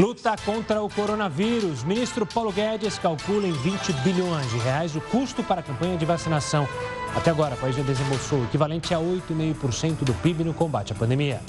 [0.00, 1.84] Luta contra o coronavírus.
[1.84, 6.06] Ministro Paulo Guedes calcula em 20 bilhões de reais o custo para a campanha de
[6.06, 6.66] vacinação.
[7.14, 10.96] Até agora, o país já desembolsou o equivalente a 8,5% do PIB no combate à
[10.96, 11.42] pandemia.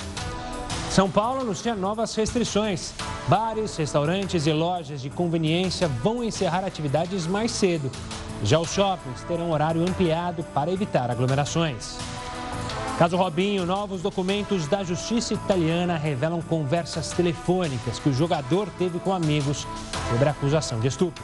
[0.90, 2.94] São Paulo anuncia novas restrições.
[3.30, 7.90] Bares, restaurantes e lojas de conveniência vão encerrar atividades mais cedo.
[8.44, 11.98] Já os shoppings terão horário ampliado para evitar aglomerações.
[13.02, 19.12] Caso Robinho, novos documentos da justiça italiana revelam conversas telefônicas que o jogador teve com
[19.12, 19.66] amigos
[20.12, 21.24] sobre a acusação de estupro.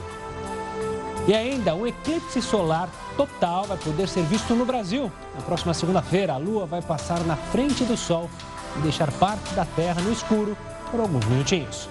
[1.27, 5.11] E ainda, um eclipse solar total vai poder ser visto no Brasil.
[5.35, 8.27] Na próxima segunda-feira, a Lua vai passar na frente do Sol
[8.75, 10.57] e deixar parte da Terra no escuro
[10.89, 11.87] por alguns minutinhos.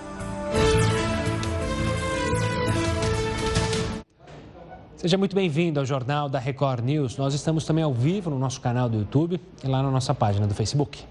[5.06, 7.16] Seja muito bem-vindo ao Jornal da Record News.
[7.16, 10.48] Nós estamos também ao vivo no nosso canal do YouTube e lá na nossa página
[10.48, 11.04] do Facebook.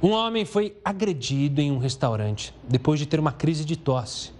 [0.00, 4.30] Um homem foi agredido em um restaurante depois de ter uma crise de tosse.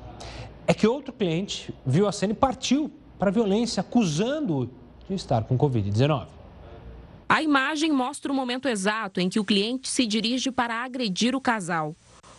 [0.65, 4.70] É que outro cliente viu a cena e partiu para a violência, acusando-o
[5.08, 6.28] de estar com Covid-19.
[7.28, 11.41] A imagem mostra o momento exato em que o cliente se dirige para agredir o
[11.41, 11.97] casal.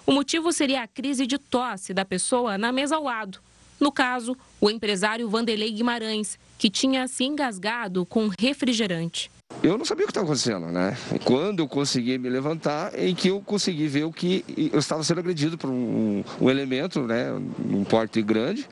[0.07, 3.39] O motivo seria a crise de tosse da pessoa na mesa ao lado.
[3.77, 9.31] No caso, o empresário Vanderlei Guimarães, que tinha se engasgado com refrigerante.
[9.63, 10.97] Eu não sabia o que estava acontecendo, né?
[11.23, 15.19] Quando eu consegui me levantar, em que eu consegui ver o que eu estava sendo
[15.19, 17.31] agredido por um, um elemento, né?
[17.69, 18.67] Um porte grande,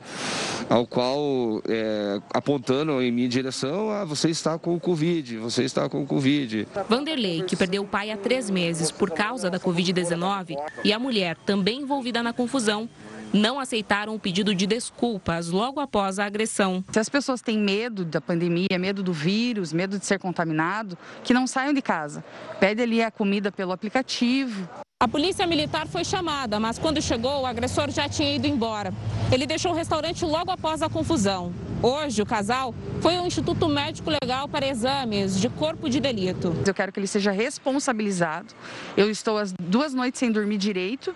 [0.68, 5.88] ao qual é, apontando em minha direção, ah, você está com o Covid, você está
[5.88, 6.66] com o Covid.
[6.88, 11.36] Vanderlei, que perdeu o pai há três meses por causa da Covid-19, e a mulher,
[11.46, 12.88] também envolvida na confusão,
[13.32, 16.84] não aceitaram o pedido de desculpas logo após a agressão.
[16.90, 21.32] Se as pessoas têm medo da pandemia, medo do vírus, medo de ser contaminado, que
[21.32, 22.24] não saiam de casa.
[22.58, 24.68] Pede ali a comida pelo aplicativo.
[25.02, 28.92] A polícia militar foi chamada, mas quando chegou, o agressor já tinha ido embora.
[29.32, 31.54] Ele deixou o restaurante logo após a confusão.
[31.82, 36.54] Hoje, o casal foi ao Instituto Médico Legal para exames de corpo de delito.
[36.66, 38.52] Eu quero que ele seja responsabilizado.
[38.94, 41.14] Eu estou as duas noites sem dormir direito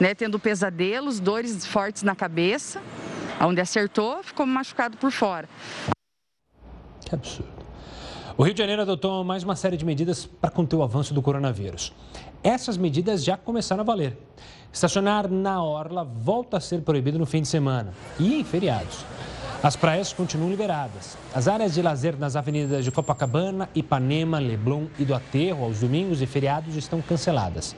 [0.00, 2.80] né, tendo pesadelos, dores fortes na cabeça.
[3.40, 5.48] Onde acertou, ficou machucado por fora.
[7.04, 7.56] Que absurdo.
[8.38, 11.22] O Rio de Janeiro adotou mais uma série de medidas para conter o avanço do
[11.22, 11.92] coronavírus.
[12.42, 14.16] Essas medidas já começaram a valer.
[14.72, 19.04] Estacionar na orla volta a ser proibido no fim de semana e em feriados.
[19.62, 21.16] As praias continuam liberadas.
[21.34, 26.20] As áreas de lazer nas avenidas de Copacabana, Ipanema, Leblon e do Aterro aos domingos
[26.20, 27.74] e feriados estão canceladas.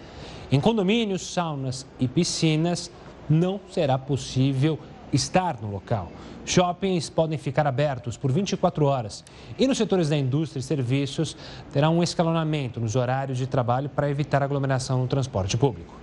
[0.50, 2.90] Em condomínios, saunas e piscinas,
[3.28, 4.78] não será possível
[5.12, 6.10] estar no local.
[6.46, 9.22] Shoppings podem ficar abertos por 24 horas
[9.58, 11.36] e nos setores da indústria e serviços
[11.70, 15.94] terá um escalonamento nos horários de trabalho para evitar aglomeração no transporte público.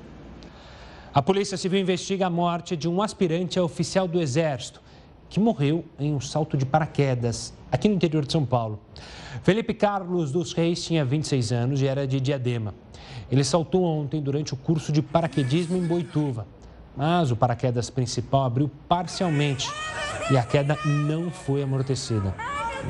[1.11, 4.79] A Polícia Civil investiga a morte de um aspirante a oficial do Exército
[5.27, 8.79] que morreu em um salto de paraquedas aqui no interior de São Paulo.
[9.41, 12.75] Felipe Carlos dos Reis tinha 26 anos e era de Diadema.
[13.31, 16.45] Ele saltou ontem durante o curso de paraquedismo em Boituva,
[16.95, 19.69] mas o paraquedas principal abriu parcialmente
[20.31, 22.33] e a queda não foi amortecida.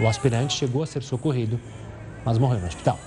[0.01, 1.59] O aspirante chegou a ser socorrido,
[2.23, 2.99] mas morreu no hospital.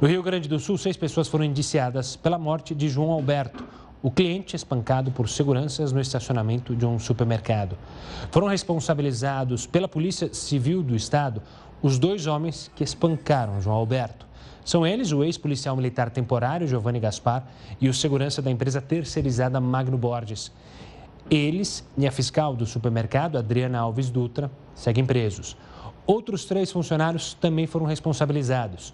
[0.00, 3.62] No Rio Grande do Sul, seis pessoas foram indiciadas pela morte de João Alberto,
[4.02, 7.76] o cliente espancado por seguranças no estacionamento de um supermercado.
[8.30, 11.42] Foram responsabilizados pela Polícia Civil do Estado
[11.82, 14.26] os dois homens que espancaram João Alberto.
[14.64, 17.44] São eles o ex-policial militar temporário Giovanni Gaspar
[17.80, 20.52] e o segurança da empresa terceirizada Magno Borges.
[21.30, 25.56] Eles e a fiscal do supermercado, Adriana Alves Dutra, seguem presos.
[26.06, 28.92] Outros três funcionários também foram responsabilizados.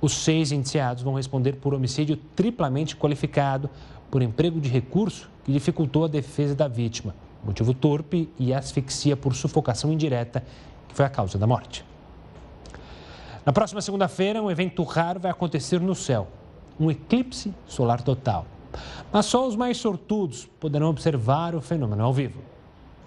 [0.00, 3.70] Os seis indiciados vão responder por homicídio triplamente qualificado
[4.10, 9.34] por emprego de recurso que dificultou a defesa da vítima, motivo torpe e asfixia por
[9.34, 10.44] sufocação indireta,
[10.88, 11.84] que foi a causa da morte.
[13.46, 16.26] Na próxima segunda-feira, um evento raro vai acontecer no céu:
[16.80, 18.44] um eclipse solar total.
[19.12, 22.42] Mas só os mais sortudos poderão observar o fenômeno ao vivo.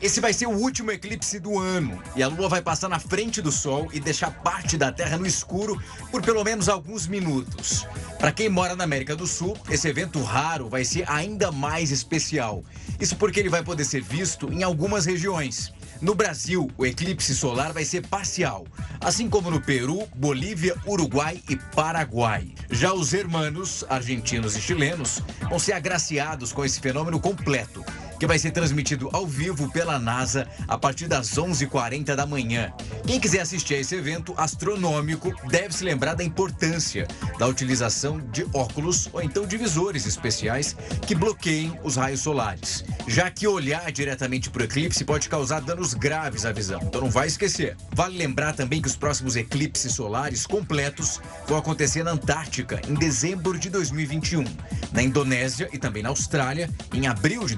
[0.02, 3.42] Esse vai ser o último eclipse do ano e a Lua vai passar na frente
[3.42, 5.78] do Sol e deixar parte da Terra no escuro
[6.10, 7.86] por pelo menos alguns minutos.
[8.18, 12.64] Para quem mora na América do Sul, esse evento raro vai ser ainda mais especial.
[12.98, 15.74] Isso porque ele vai poder ser visto em algumas regiões.
[16.02, 18.66] No Brasil, o eclipse solar vai ser parcial,
[19.02, 22.54] assim como no Peru, Bolívia, Uruguai e Paraguai.
[22.72, 27.84] Já os hermanos, argentinos e chilenos, vão ser agraciados com esse fenômeno completo
[28.20, 32.72] que vai ser transmitido ao vivo pela NASA a partir das 11h40 da manhã.
[33.08, 37.08] Quem quiser assistir a esse evento astronômico deve se lembrar da importância
[37.38, 40.76] da utilização de óculos ou então de visores especiais
[41.08, 45.94] que bloqueiem os raios solares, já que olhar diretamente para o eclipse pode causar danos
[45.94, 46.82] graves à visão.
[46.84, 47.78] Então não vai esquecer.
[47.94, 53.58] Vale lembrar também que os próximos eclipses solares completos vão acontecer na Antártica em dezembro
[53.58, 54.44] de 2021,
[54.92, 57.56] na Indonésia e também na Austrália em abril de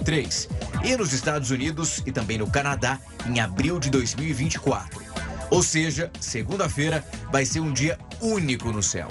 [0.00, 0.48] 2023
[0.84, 2.98] e nos Estados Unidos e também no Canadá
[3.28, 5.00] em abril de 2024.
[5.50, 9.08] Ou seja, segunda-feira vai ser um dia único no céu.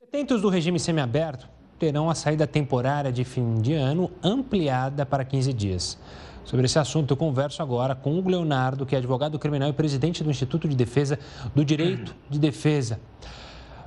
[0.00, 1.48] Detentos do regime semiaberto
[1.78, 5.98] terão a saída temporária de fim de ano ampliada para 15 dias.
[6.44, 10.24] Sobre esse assunto, eu converso agora com o Leonardo, que é advogado criminal e presidente
[10.24, 11.18] do Instituto de Defesa
[11.54, 12.98] do Direito de Defesa.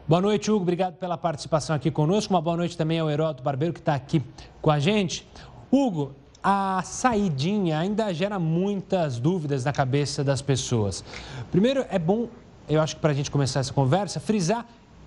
[0.05, 0.63] Boa noite, Hugo.
[0.63, 2.33] Obrigado pela participação aqui conosco.
[2.33, 4.21] Uma boa noite também ao Heródoto Barbeiro, que está aqui
[4.61, 5.25] com a gente.
[5.71, 6.11] Hugo,
[6.44, 11.05] a saidinha ainda gera muitas dúvidas na cabeça das pessoas.
[11.50, 12.27] Primeiro, é bom,
[12.67, 14.65] eu acho que para a gente começar essa conversa, frisar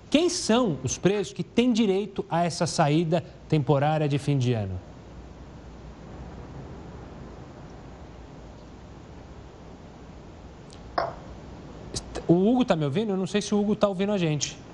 [0.09, 4.81] quem são os presos que têm direito a essa saída temporária de fim de ano.
[12.27, 13.11] O Hugo está me ouvindo?
[13.11, 14.65] Eu não sei se o Hugo está ouvindo a gente.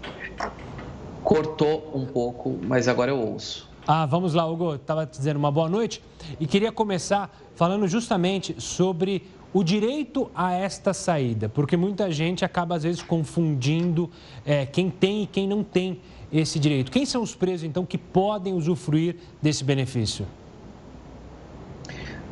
[1.23, 3.71] Cortou um pouco, mas agora eu ouço.
[3.87, 4.75] Ah, vamos lá, Hugo.
[4.75, 6.03] Estava dizendo uma boa noite
[6.39, 12.77] e queria começar falando justamente sobre o direito a esta saída, porque muita gente acaba
[12.77, 14.11] às vezes confundindo
[14.47, 16.01] é, quem tem e quem não tem
[16.33, 16.91] esse direito.
[16.91, 20.27] Quem são os presos, então, que podem usufruir desse benefício?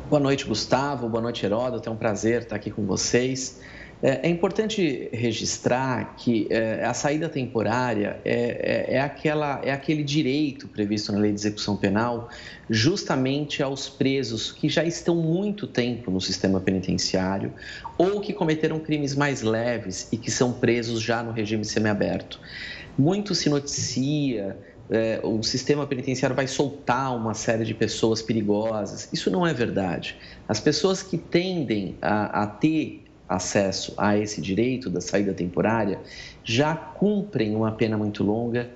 [0.09, 1.07] Boa noite, Gustavo.
[1.07, 1.87] Boa noite, Heródoto.
[1.87, 3.61] É um prazer estar aqui com vocês.
[4.03, 8.33] É, é importante registrar que é, a saída temporária é,
[8.89, 12.29] é, é, aquela, é aquele direito previsto na lei de execução penal
[12.69, 17.53] justamente aos presos que já estão muito tempo no sistema penitenciário
[17.97, 22.39] ou que cometeram crimes mais leves e que são presos já no regime semiaberto.
[22.97, 24.57] Muito se noticia
[24.91, 29.07] é, o sistema penitenciário vai soltar uma série de pessoas perigosas.
[29.13, 30.17] Isso não é verdade.
[30.49, 33.00] As pessoas que tendem a, a ter
[33.35, 35.99] acesso a esse direito da saída temporária
[36.43, 38.69] já cumprem uma pena muito longa,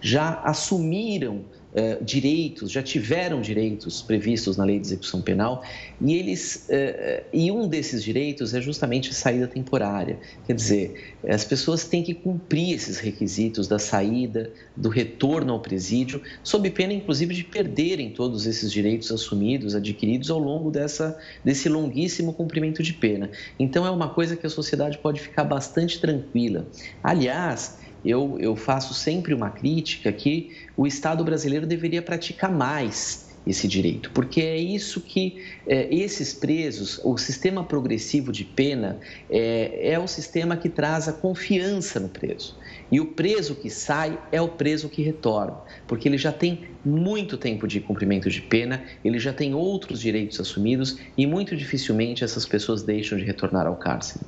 [0.00, 5.62] já assumiram uh, direitos, já tiveram direitos previstos na lei de execução penal
[6.00, 10.18] e eles uh, e um desses direitos é justamente a saída temporária.
[10.46, 16.22] Quer dizer, as pessoas têm que cumprir esses requisitos da saída, do retorno ao presídio,
[16.42, 22.32] sob pena inclusive de perderem todos esses direitos assumidos, adquiridos ao longo dessa desse longuíssimo
[22.32, 23.30] cumprimento de pena.
[23.58, 26.66] Então é uma coisa que a sociedade pode ficar bastante tranquila.
[27.02, 33.66] Aliás, eu, eu faço sempre uma crítica que o Estado brasileiro deveria praticar mais esse
[33.66, 38.98] direito, porque é isso que é, esses presos, o sistema progressivo de pena
[39.30, 42.56] é, é o sistema que traz a confiança no preso.
[42.90, 45.56] E o preso que sai é o preso que retorna,
[45.86, 50.38] porque ele já tem muito tempo de cumprimento de pena, ele já tem outros direitos
[50.40, 54.24] assumidos e muito dificilmente essas pessoas deixam de retornar ao cárcere.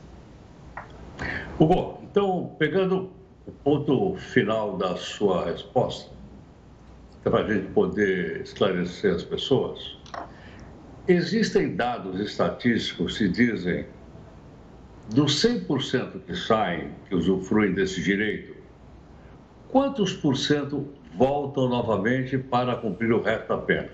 [1.58, 3.10] Hugo, então, pegando
[3.64, 6.10] ponto final da sua resposta,
[7.22, 9.98] para a gente poder esclarecer as pessoas.
[11.08, 13.86] Existem dados estatísticos que dizem
[15.08, 18.54] dos 100% que saem, que usufruem desse direito,
[19.68, 20.86] quantos por cento
[21.16, 23.90] voltam novamente para cumprir o resto da pena?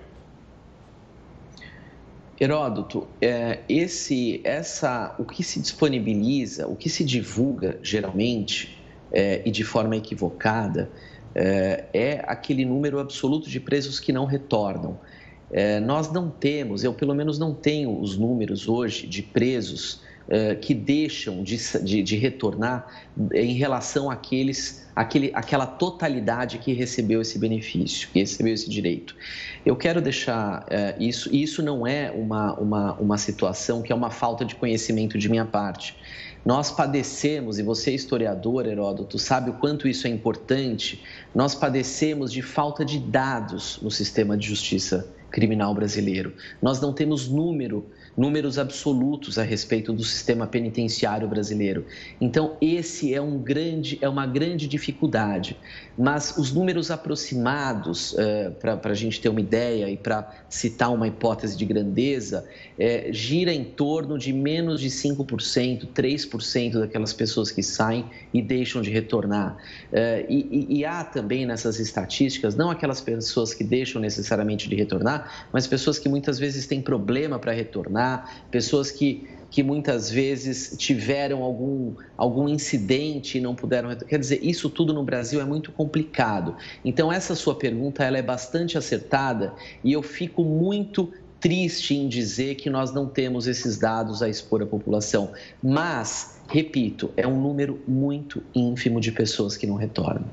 [2.38, 8.75] Heródoto, é, esse, essa, o que se disponibiliza, o que se divulga geralmente
[9.12, 10.90] é, e de forma equivocada,
[11.34, 14.98] é, é, aquele número absoluto de presos que não retornam.
[15.50, 20.56] É, nós não temos, eu pelo menos não tenho os números hoje de presos é,
[20.56, 27.38] que deixam de, de, de, retornar em relação àqueles, àquele, àquela totalidade que recebeu esse
[27.38, 29.14] benefício, que recebeu esse direito.
[29.64, 33.94] Eu quero deixar é, isso, e isso não é uma, uma, uma situação que é
[33.94, 35.96] uma falta de conhecimento de minha parte.
[36.46, 41.02] Nós padecemos, e você, historiador, Heródoto, sabe o quanto isso é importante,
[41.34, 46.32] nós padecemos de falta de dados no sistema de justiça criminal brasileiro.
[46.62, 47.84] Nós não temos número
[48.16, 51.84] números absolutos a respeito do sistema penitenciário brasileiro.
[52.20, 55.56] Então, esse é, um grande, é uma grande dificuldade.
[55.98, 61.06] Mas os números aproximados, uh, para a gente ter uma ideia e para citar uma
[61.06, 62.46] hipótese de grandeza,
[62.78, 68.80] é, gira em torno de menos de 5%, 3% daquelas pessoas que saem e deixam
[68.80, 69.56] de retornar.
[69.92, 75.48] Uh, e, e, há também nessas estatísticas, não aquelas pessoas que deixam necessariamente de retornar,
[75.52, 78.05] mas pessoas que muitas vezes têm problema para retornar,
[78.50, 83.94] pessoas que, que muitas vezes tiveram algum, algum incidente e não puderam.
[83.96, 86.56] Quer dizer, isso tudo no Brasil é muito complicado.
[86.84, 92.56] Então, essa sua pergunta ela é bastante acertada e eu fico muito triste em dizer
[92.56, 95.32] que nós não temos esses dados a expor à população,
[95.62, 100.24] mas, repito, é um número muito ínfimo de pessoas que não retornam.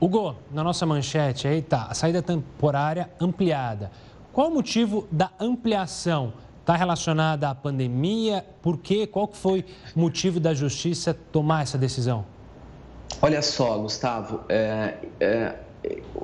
[0.00, 3.90] Hugo, na nossa manchete aí tá, a saída temporária ampliada.
[4.32, 6.32] Qual o motivo da ampliação?
[6.68, 8.44] Está relacionada à pandemia?
[8.60, 9.06] Por quê?
[9.06, 9.64] Qual foi
[9.96, 12.26] o motivo da justiça tomar essa decisão?
[13.22, 15.54] Olha só, Gustavo, é, é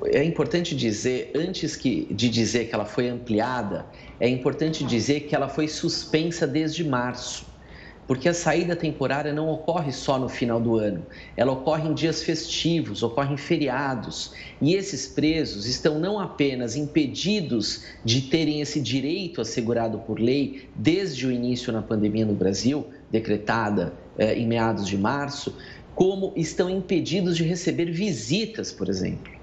[0.05, 3.85] é importante dizer, antes que, de dizer que ela foi ampliada,
[4.19, 7.45] é importante dizer que ela foi suspensa desde março.
[8.07, 12.21] Porque a saída temporária não ocorre só no final do ano, ela ocorre em dias
[12.21, 14.31] festivos, ocorre em feriados.
[14.61, 21.25] E esses presos estão não apenas impedidos de terem esse direito assegurado por lei desde
[21.25, 25.57] o início na pandemia no Brasil, decretada eh, em meados de março,
[25.95, 29.34] como estão impedidos de receber visitas, por exemplo.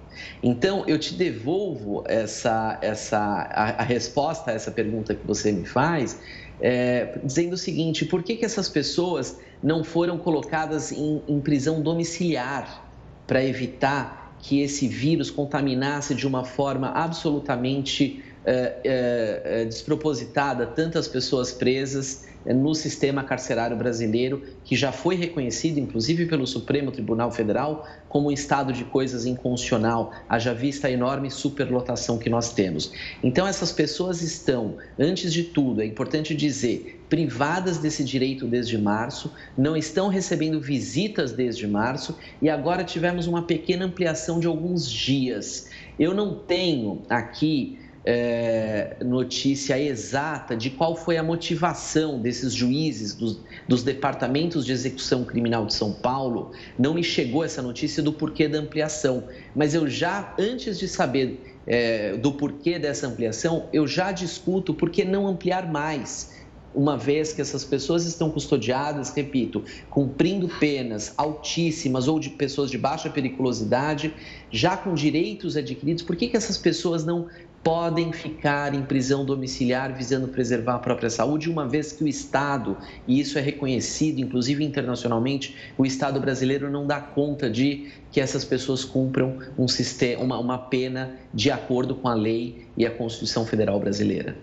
[0.42, 5.64] Então, eu te devolvo essa, essa, a, a resposta a essa pergunta que você me
[5.64, 6.18] faz,
[6.60, 11.80] é, dizendo o seguinte: por que, que essas pessoas não foram colocadas em, em prisão
[11.80, 12.88] domiciliar
[13.26, 21.52] para evitar que esse vírus contaminasse de uma forma absolutamente é, é, despropositada tantas pessoas
[21.52, 28.28] presas no sistema carcerário brasileiro, que já foi reconhecido, inclusive pelo Supremo Tribunal Federal, como
[28.28, 32.92] um estado de coisas inconstitucional, haja vista a enorme superlotação que nós temos.
[33.22, 39.32] Então, essas pessoas estão, antes de tudo, é importante dizer, privadas desse direito desde março,
[39.56, 45.68] não estão recebendo visitas desde março e agora tivemos uma pequena ampliação de alguns dias.
[45.98, 53.40] Eu não tenho aqui é, notícia exata de qual foi a motivação desses juízes dos,
[53.68, 56.50] dos, departamentos de execução criminal de São Paulo.
[56.78, 61.40] Não me chegou essa notícia do porquê da ampliação, mas eu já, antes de saber
[61.66, 66.42] é, do porquê dessa ampliação, eu já discuto por que não ampliar mais
[66.74, 72.78] uma vez que essas pessoas estão custodiadas, repito, cumprindo penas altíssimas ou de pessoas de
[72.78, 74.14] baixa periculosidade,
[74.50, 77.28] já com direitos adquiridos, por que, que essas pessoas não
[77.62, 82.76] podem ficar em prisão domiciliar visando preservar a própria saúde, uma vez que o Estado,
[83.06, 88.44] e isso é reconhecido, inclusive internacionalmente, o Estado brasileiro não dá conta de que essas
[88.44, 93.46] pessoas cumpram um sistema, uma, uma pena de acordo com a lei e a Constituição
[93.46, 94.36] Federal Brasileira.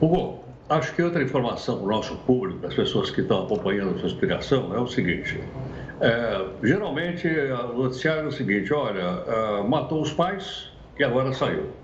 [0.00, 3.96] Hugo, acho que outra informação para o nosso público, para as pessoas que estão acompanhando
[3.96, 5.38] a sua explicação, é o seguinte.
[6.00, 11.81] É, geralmente, o noticiário é o seguinte, olha, é, matou os pais e agora saiu.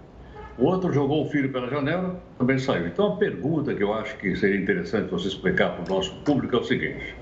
[0.58, 2.88] O outro jogou o filho pela janela, também saiu.
[2.88, 6.56] Então, a pergunta que eu acho que seria interessante você explicar para o nosso público
[6.56, 7.14] é o seguinte: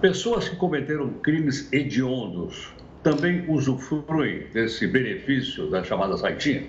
[0.00, 6.64] pessoas que cometeram crimes hediondos também usufruem desse benefício da chamada saitinha?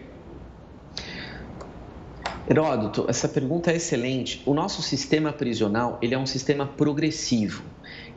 [2.49, 4.43] Heródoto, essa pergunta é excelente.
[4.45, 7.63] O nosso sistema prisional ele é um sistema progressivo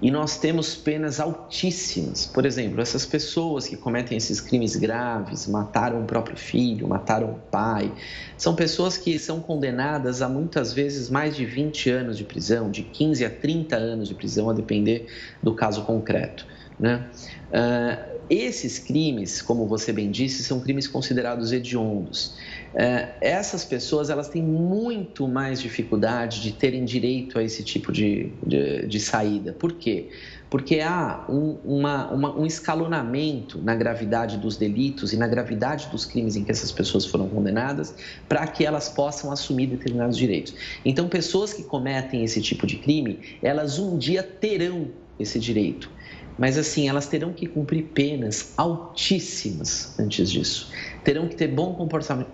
[0.04, 2.26] e nós temos penas altíssimas.
[2.26, 7.38] Por exemplo, essas pessoas que cometem esses crimes graves, mataram o próprio filho, mataram o
[7.50, 7.90] pai,
[8.36, 12.82] são pessoas que são condenadas a muitas vezes mais de 20 anos de prisão, de
[12.82, 15.06] 15 a 30 anos de prisão, a depender
[15.42, 16.46] do caso concreto.
[16.78, 17.02] Né?
[17.48, 22.34] Uh, esses crimes, como você bem disse, são crimes considerados hediondos.
[22.74, 28.32] É, essas pessoas elas têm muito mais dificuldade de terem direito a esse tipo de,
[28.44, 29.52] de, de saída.
[29.52, 30.08] Por quê?
[30.50, 36.04] Porque há um, uma, uma, um escalonamento na gravidade dos delitos e na gravidade dos
[36.04, 37.94] crimes em que essas pessoas foram condenadas
[38.28, 40.54] para que elas possam assumir determinados direitos.
[40.84, 44.88] Então, pessoas que cometem esse tipo de crime, elas um dia terão
[45.18, 45.90] esse direito
[46.38, 50.70] mas assim, elas terão que cumprir penas altíssimas antes disso.
[51.02, 51.74] Terão que ter bom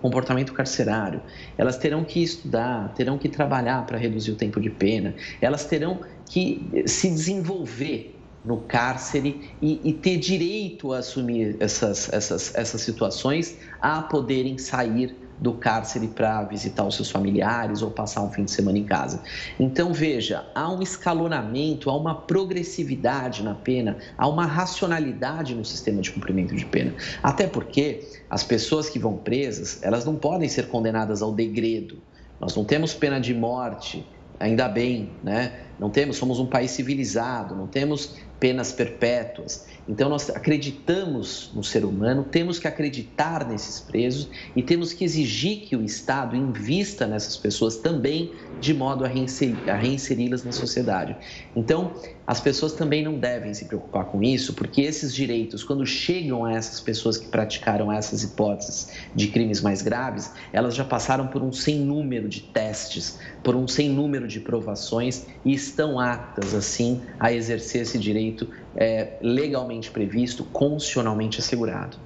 [0.01, 1.21] comportamento carcerário,
[1.57, 6.01] elas terão que estudar, terão que trabalhar para reduzir o tempo de pena, elas terão
[6.25, 13.57] que se desenvolver no cárcere e, e, ter direito a assumir essas, essas, essas situações,
[13.79, 18.51] a poderem sair do cárcere para visitar os seus familiares ou passar um fim de
[18.51, 19.19] semana em casa.
[19.59, 26.01] Então, veja, há um escalonamento, há uma progressividade na pena, há uma racionalidade no sistema
[26.01, 26.93] de cumprimento de pena.
[27.23, 31.97] Até porque as pessoas que vão presas, elas não podem ser condenadas ao degredo.
[32.39, 34.05] Nós não temos pena de morte,
[34.39, 35.53] ainda bem, né?
[35.79, 39.65] Não temos, somos um país civilizado, não temos penas perpétuas.
[39.87, 45.61] Então, nós acreditamos no ser humano, temos que acreditar nesses presos e temos que exigir
[45.67, 51.15] que o Estado invista nessas pessoas também, de modo a reinseri-las na sociedade.
[51.55, 51.93] Então,
[52.27, 56.53] as pessoas também não devem se preocupar com isso, porque esses direitos, quando chegam a
[56.53, 61.51] essas pessoas que praticaram essas hipóteses de crimes mais graves, elas já passaram por um
[61.51, 67.33] sem número de testes, por um sem número de provações e estão aptas, assim, a
[67.33, 71.97] exercer esse direito é, legalmente previsto, constitucionalmente assegurado.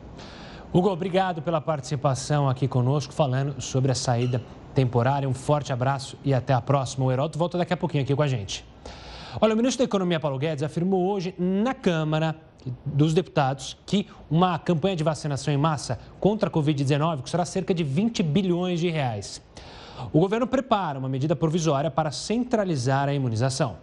[0.74, 4.41] Hugo, obrigado pela participação aqui conosco, falando sobre a saída
[4.74, 5.27] temporária.
[5.27, 7.05] Um forte abraço e até a próxima.
[7.05, 8.65] O Heroto volta daqui a pouquinho aqui com a gente.
[9.39, 12.36] Olha, o ministro da Economia, Paulo Guedes, afirmou hoje na Câmara
[12.86, 17.84] dos Deputados que uma campanha de vacinação em massa contra a Covid-19 custará cerca de
[17.84, 19.41] 20 bilhões de reais.
[20.12, 23.77] O governo prepara uma medida provisória para centralizar a imunização.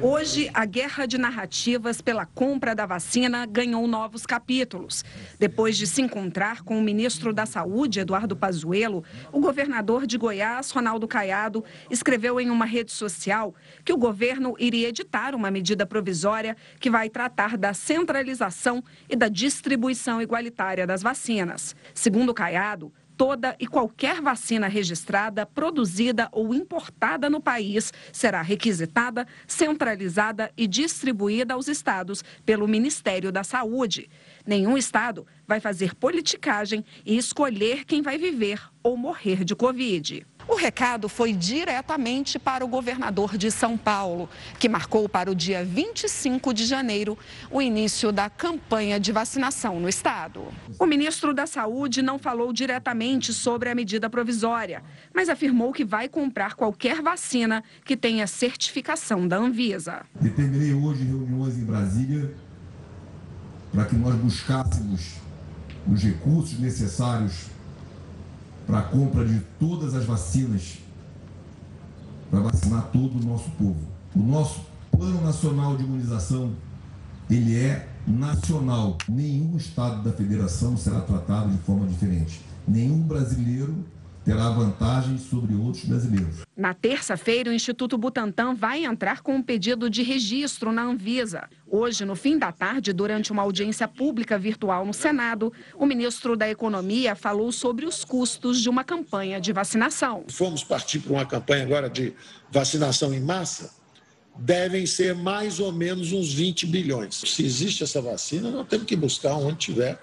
[0.00, 5.04] Hoje, a guerra de narrativas pela compra da vacina ganhou novos capítulos.
[5.38, 10.70] Depois de se encontrar com o ministro da Saúde, Eduardo Pazuello, o governador de Goiás,
[10.70, 16.56] Ronaldo Caiado, escreveu em uma rede social que o governo iria editar uma medida provisória
[16.80, 21.76] que vai tratar da centralização e da distribuição igualitária das vacinas.
[21.94, 30.50] Segundo Caiado, toda e qualquer vacina registrada, produzida ou importada no país será requisitada, centralizada
[30.56, 34.10] e distribuída aos estados pelo Ministério da Saúde.
[34.46, 40.26] Nenhum estado vai fazer politicagem e escolher quem vai viver ou morrer de Covid.
[40.48, 45.64] O recado foi diretamente para o governador de São Paulo, que marcou para o dia
[45.64, 47.16] 25 de janeiro
[47.50, 50.44] o início da campanha de vacinação no estado.
[50.78, 54.82] O ministro da Saúde não falou diretamente sobre a medida provisória,
[55.14, 60.04] mas afirmou que vai comprar qualquer vacina que tenha certificação da Anvisa.
[60.20, 62.34] Determinei hoje reuniões em Brasília
[63.72, 65.14] para que nós buscássemos
[65.90, 67.46] os recursos necessários
[68.66, 70.78] para a compra de todas as vacinas,
[72.30, 73.80] para vacinar todo o nosso povo.
[74.14, 74.60] O nosso
[74.90, 76.52] Plano Nacional de Imunização,
[77.28, 78.98] ele é nacional.
[79.08, 82.40] Nenhum estado da federação será tratado de forma diferente.
[82.68, 83.74] Nenhum brasileiro
[84.24, 86.42] terá vantagens sobre outros brasileiros.
[86.56, 91.48] Na terça-feira, o Instituto Butantan vai entrar com um pedido de registro na Anvisa.
[91.68, 96.48] Hoje, no fim da tarde, durante uma audiência pública virtual no Senado, o ministro da
[96.48, 100.24] Economia falou sobre os custos de uma campanha de vacinação.
[100.28, 102.12] Fomos partir para uma campanha agora de
[102.50, 103.74] vacinação em massa,
[104.36, 107.16] devem ser mais ou menos uns 20 bilhões.
[107.16, 109.98] Se existe essa vacina, nós temos que buscar onde tiver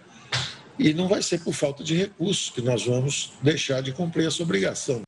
[0.79, 4.41] e não vai ser por falta de recursos que nós vamos deixar de cumprir essa
[4.41, 5.01] obrigação.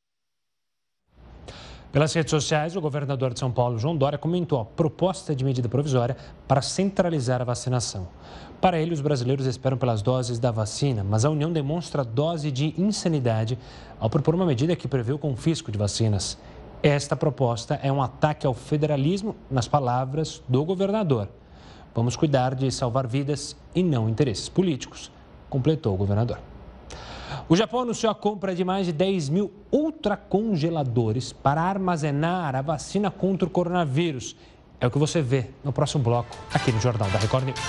[1.94, 5.68] Pelas redes sociais, o governador de São Paulo, João Dória, comentou a proposta de medida
[5.68, 6.16] provisória
[6.48, 8.08] para centralizar a vacinação.
[8.62, 12.74] Para ele, os brasileiros esperam pelas doses da vacina, mas a União demonstra dose de
[12.78, 13.58] insanidade
[14.00, 16.38] ao propor uma medida que prevê o confisco de vacinas.
[16.82, 21.28] Esta proposta é um ataque ao federalismo, nas palavras do governador.
[21.94, 25.12] Vamos cuidar de salvar vidas e não interesses políticos
[25.52, 26.40] completou o governador.
[27.48, 33.12] O Japão anunciou a compra de mais de 10 mil ultracongeladores para armazenar a vacina
[33.12, 34.36] contra o coronavírus.
[34.80, 37.60] É o que você vê no próximo bloco, aqui no Jornal da Record News.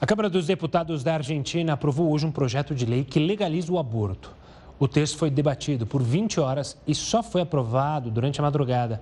[0.00, 3.78] A Câmara dos Deputados da Argentina aprovou hoje um projeto de lei que legaliza o
[3.78, 4.30] aborto.
[4.78, 9.00] O texto foi debatido por 20 horas e só foi aprovado durante a madrugada.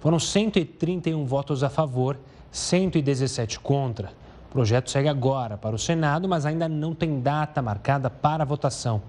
[0.00, 2.18] Foram 131 votos a favor,
[2.50, 4.12] 117 contra.
[4.52, 9.00] O projeto segue agora para o Senado, mas ainda não tem data marcada para votação.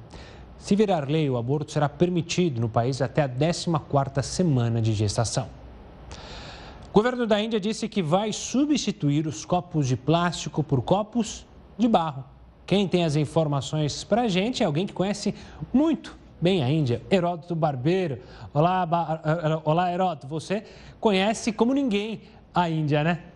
[0.57, 5.49] Se virar lei, o aborto será permitido no país até a 14ª semana de gestação.
[6.89, 11.45] O governo da Índia disse que vai substituir os copos de plástico por copos
[11.77, 12.23] de barro.
[12.65, 15.35] Quem tem as informações para a gente é alguém que conhece
[15.73, 18.19] muito bem a Índia, Heródoto Barbeiro.
[18.53, 18.87] Olá,
[19.65, 20.63] Olá Heródoto, você
[21.01, 22.21] conhece como ninguém
[22.55, 23.32] a Índia, né?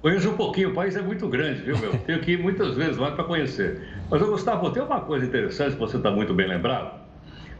[0.00, 1.92] Conheço um pouquinho, o país é muito grande, viu, meu?
[2.06, 3.82] Tenho que ir muitas vezes lá para conhecer.
[4.10, 7.00] Mas, Gustavo, tem uma coisa interessante que você está muito bem lembrado.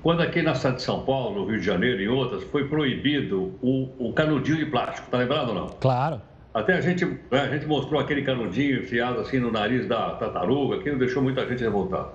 [0.03, 3.90] Quando aqui na cidade de São Paulo, Rio de Janeiro e outras, foi proibido o,
[3.98, 5.66] o canudinho de plástico, tá lembrado ou não?
[5.81, 6.20] Claro.
[6.55, 10.79] Até a gente, né, a gente mostrou aquele canudinho enfiado assim no nariz da tartaruga,
[10.79, 12.11] que não deixou muita gente revoltada.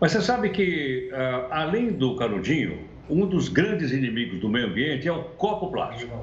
[0.00, 5.08] Mas você sabe que, uh, além do canudinho, um dos grandes inimigos do meio ambiente
[5.08, 6.16] é o copo plástico.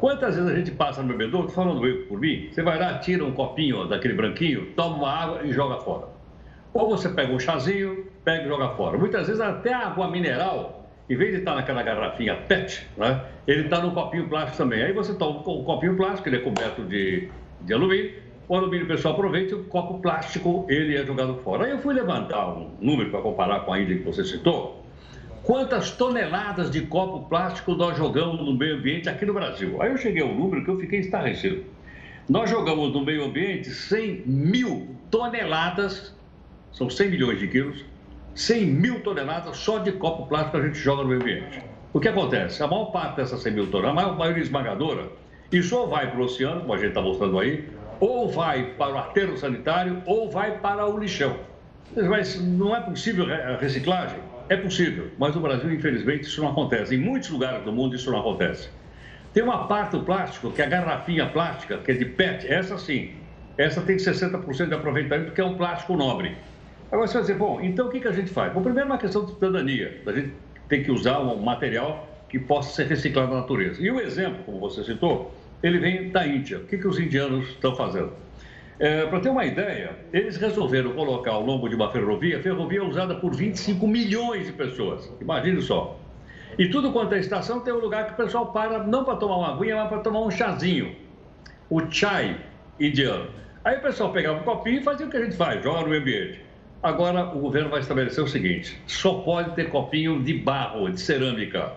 [0.00, 3.22] Quantas vezes a gente passa no bebedouro, falando eu por mim, você vai lá, tira
[3.22, 6.08] um copinho daquele branquinho, toma uma água e joga fora.
[6.72, 8.96] Ou você pega um chazinho, pega e joga fora.
[8.96, 13.80] Muitas vezes até água mineral em vez de estar naquela garrafinha PET, né, ele está
[13.80, 14.82] no copinho plástico também.
[14.82, 17.28] Aí você toma o copinho plástico, ele é coberto de,
[17.60, 18.14] de alumínio,
[18.48, 21.66] o alumínio pessoal aproveita o copo plástico ele é jogado fora.
[21.66, 24.79] Aí eu fui levantar um número para comparar com a ilha que você citou.
[25.42, 29.80] Quantas toneladas de copo plástico nós jogamos no meio ambiente aqui no Brasil?
[29.80, 31.64] Aí eu cheguei ao número que eu fiquei estarrecido.
[32.28, 36.14] Nós jogamos no meio ambiente 100 mil toneladas,
[36.72, 37.84] são 100 milhões de quilos,
[38.34, 41.62] 100 mil toneladas só de copo plástico a gente joga no meio ambiente.
[41.92, 42.62] O que acontece?
[42.62, 45.08] A maior parte dessas 100 mil toneladas, a maior maioria esmagadora,
[45.50, 47.66] isso ou vai para o oceano, como a gente está mostrando aí,
[47.98, 51.36] ou vai para o aterro sanitário, ou vai para o lixão.
[51.96, 53.26] Mas não é possível
[53.58, 54.29] reciclagem?
[54.50, 56.96] É possível, mas no Brasil, infelizmente, isso não acontece.
[56.96, 58.68] Em muitos lugares do mundo, isso não acontece.
[59.32, 62.76] Tem uma parte do plástico, que é a garrafinha plástica, que é de PET, essa
[62.76, 63.12] sim.
[63.56, 66.36] Essa tem 60% de aproveitamento, porque é um plástico nobre.
[66.90, 68.52] Agora você vai dizer, bom, então o que, que a gente faz?
[68.52, 70.02] Bom, primeiro uma questão de cidadania.
[70.04, 70.34] A gente
[70.68, 73.80] tem que usar um material que possa ser reciclado na natureza.
[73.80, 75.32] E o exemplo, como você citou,
[75.62, 76.58] ele vem da Índia.
[76.58, 78.12] O que, que os indianos estão fazendo?
[78.80, 83.14] É, Para ter uma ideia, eles resolveram colocar ao longo de uma ferrovia, ferrovia usada
[83.14, 85.12] por 25 milhões de pessoas.
[85.20, 86.00] Imagine só.
[86.58, 89.36] E tudo quanto é estação tem um lugar que o pessoal para, não para tomar
[89.36, 90.96] uma aguinha, mas para tomar um chazinho.
[91.68, 92.38] O chai
[92.80, 93.28] indiano.
[93.62, 95.94] Aí o pessoal pegava um copinho e fazia o que a gente faz, joga no
[95.94, 96.40] ambiente.
[96.82, 101.74] Agora o governo vai estabelecer o seguinte: só pode ter copinho de barro, de cerâmica.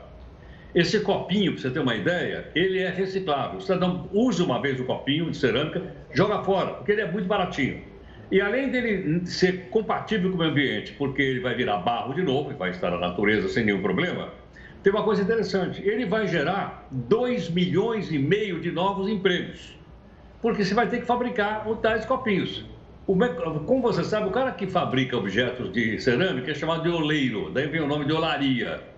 [0.73, 3.59] Esse copinho, para você ter uma ideia, ele é reciclável.
[3.59, 7.27] O cidadão usa uma vez o copinho de cerâmica, joga fora, porque ele é muito
[7.27, 7.81] baratinho.
[8.31, 12.23] E além dele ser compatível com o meio ambiente, porque ele vai virar barro de
[12.23, 14.29] novo e vai estar na natureza sem nenhum problema,
[14.81, 19.77] tem uma coisa interessante: ele vai gerar 2 milhões e meio de novos empregos.
[20.41, 22.65] Porque você vai ter que fabricar os tais copinhos.
[23.05, 27.67] Como você sabe, o cara que fabrica objetos de cerâmica é chamado de oleiro, daí
[27.67, 28.92] vem o nome de olaria.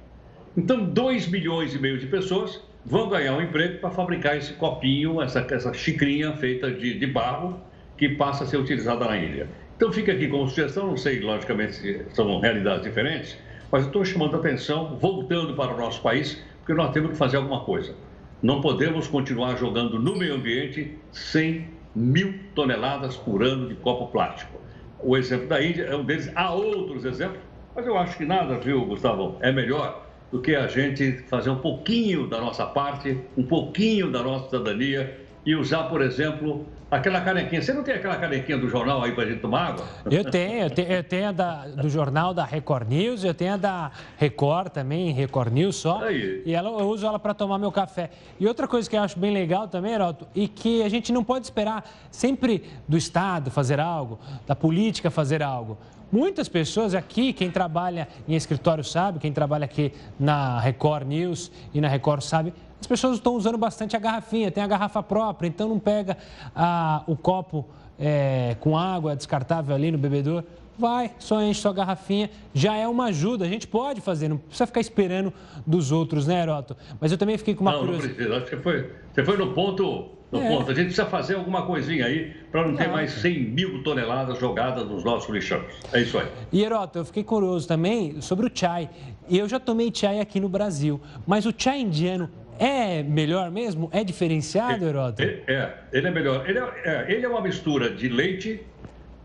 [0.58, 5.22] Então, 2 milhões e meio de pessoas vão ganhar um emprego para fabricar esse copinho,
[5.22, 7.60] essa, essa xicrinha feita de, de barro,
[7.98, 9.50] que passa a ser utilizada na ilha.
[9.76, 13.38] Então, fica aqui como sugestão, não sei, logicamente, se são realidades diferentes,
[13.70, 17.18] mas eu estou chamando a atenção, voltando para o nosso país, porque nós temos que
[17.18, 17.94] fazer alguma coisa.
[18.42, 24.60] Não podemos continuar jogando no meio ambiente sem mil toneladas por ano de copo plástico.
[25.00, 26.32] O exemplo da Índia é um deles.
[26.36, 27.40] Há outros exemplos,
[27.76, 30.05] mas eu acho que nada, viu, Gustavo, é melhor
[30.36, 35.18] do que a gente fazer um pouquinho da nossa parte, um pouquinho da nossa cidadania
[35.46, 37.62] e usar, por exemplo, aquela canequinha.
[37.62, 39.86] Você não tem aquela canequinha do jornal aí para a gente tomar água?
[40.12, 43.54] Eu tenho, eu tenho, eu tenho a da, do jornal da Record News, eu tenho
[43.54, 46.04] a da Record também, Record News só.
[46.04, 46.44] Aí.
[46.46, 48.10] E ela, eu uso ela para tomar meu café.
[48.38, 51.24] E outra coisa que eu acho bem legal também, Heroto, e que a gente não
[51.24, 55.78] pode esperar sempre do Estado fazer algo, da política fazer algo.
[56.12, 61.82] Muitas pessoas aqui, quem trabalha em escritório sabe, quem trabalha aqui na Record News e
[61.82, 65.68] na Record sabe, as pessoas estão usando bastante a garrafinha, tem a garrafa própria, então
[65.68, 66.18] não pega
[66.56, 67.66] a, o copo
[68.00, 70.44] é, com água descartável ali no bebedor.
[70.78, 73.46] Vai, só enche sua garrafinha, já é uma ajuda.
[73.46, 75.34] A gente pode fazer, não precisa ficar esperando
[75.66, 76.76] dos outros, né, Heroto?
[77.00, 78.10] Mas eu também fiquei com uma não, curiosidade.
[78.10, 80.48] Não precisa, acho que foi, você foi no ponto no é.
[80.48, 80.72] ponto.
[80.72, 84.88] A gente precisa fazer alguma coisinha aí para não ter mais 100 mil toneladas jogadas
[84.88, 85.74] nos nossos lixões.
[85.94, 86.28] É isso aí.
[86.52, 88.90] E, Heroto, eu fiquei curioso também sobre o chai.
[89.30, 93.90] Eu já tomei chai aqui no Brasil, mas o chai indiano é melhor mesmo?
[93.92, 95.22] É diferenciado, Heródoto?
[95.22, 96.50] É, é, ele é melhor.
[96.50, 98.62] Ele é, é, ele é uma mistura de leite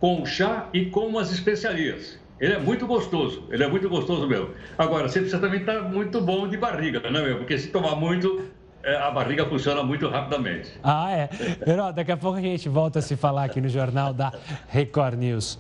[0.00, 2.18] com chá e com umas especiarias.
[2.40, 4.48] Ele é muito gostoso, ele é muito gostoso mesmo.
[4.78, 7.36] Agora, você precisa também estar muito bom de barriga, né, meu?
[7.36, 8.46] Porque se tomar muito,
[8.82, 10.70] é, a barriga funciona muito rapidamente.
[10.82, 11.28] Ah, é.
[11.66, 14.32] Herói, daqui a pouco a gente volta a se falar aqui no jornal da
[14.68, 15.58] Record News.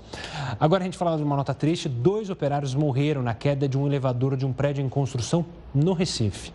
[0.58, 3.86] Agora a gente fala de uma nota triste: dois operários morreram na queda de um
[3.86, 6.52] elevador de um prédio em construção no Recife.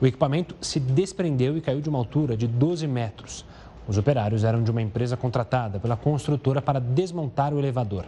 [0.00, 3.44] O equipamento se desprendeu e caiu de uma altura de 12 metros.
[3.88, 8.04] Os operários eram de uma empresa contratada pela construtora para desmontar o elevador.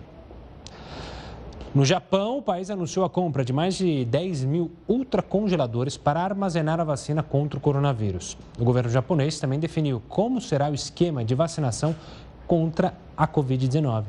[1.72, 6.80] No Japão, o país anunciou a compra de mais de 10 mil ultracongeladores para armazenar
[6.80, 8.37] a vacina contra o coronavírus.
[8.59, 11.94] O governo japonês também definiu como será o esquema de vacinação
[12.44, 14.02] contra a Covid-19.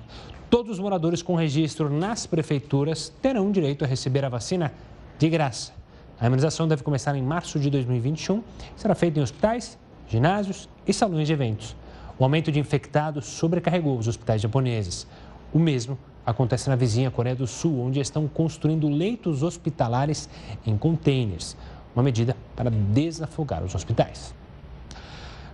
[0.49, 4.73] Todos os moradores com registro nas prefeituras terão direito a receber a vacina
[5.19, 5.71] de graça.
[6.19, 8.43] A imunização deve começar em março de 2021 e
[8.75, 11.75] será feita em hospitais, ginásios e salões de eventos.
[12.17, 15.05] O aumento de infectados sobrecarregou os hospitais japoneses.
[15.53, 15.95] O mesmo
[16.25, 20.29] acontece na vizinha Coreia do Sul, onde estão construindo leitos hospitalares
[20.65, 21.57] em containers,
[21.95, 24.33] uma medida para desafogar os hospitais.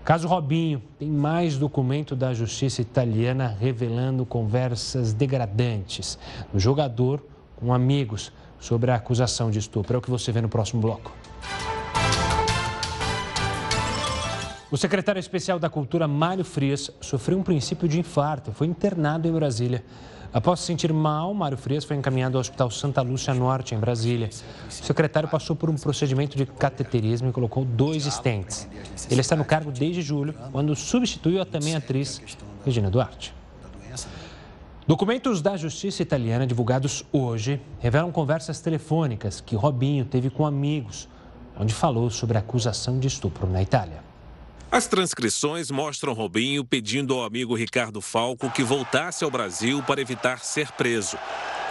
[0.03, 6.17] Caso Robinho, tem mais documento da justiça italiana revelando conversas degradantes
[6.53, 7.21] do jogador
[7.58, 9.95] com amigos sobre a acusação de estupro.
[9.95, 11.12] É o que você vê no próximo bloco.
[14.69, 19.27] O secretário especial da Cultura, Mário Frias, sofreu um princípio de infarto e foi internado
[19.27, 19.84] em Brasília.
[20.33, 24.29] Após se sentir mal, Mário Frias foi encaminhado ao Hospital Santa Lúcia Norte, em Brasília.
[24.67, 28.67] O secretário passou por um procedimento de cateterismo e colocou dois estentes.
[29.09, 32.21] Ele está no cargo desde julho, quando substituiu a também atriz
[32.65, 33.33] Regina Duarte.
[34.85, 41.09] Documentos da justiça italiana divulgados hoje revelam conversas telefônicas que Robinho teve com amigos,
[41.59, 44.06] onde falou sobre a acusação de estupro na Itália.
[44.69, 50.39] As transcrições mostram Robinho pedindo ao amigo Ricardo Falco que voltasse ao Brasil para evitar
[50.39, 51.17] ser preso.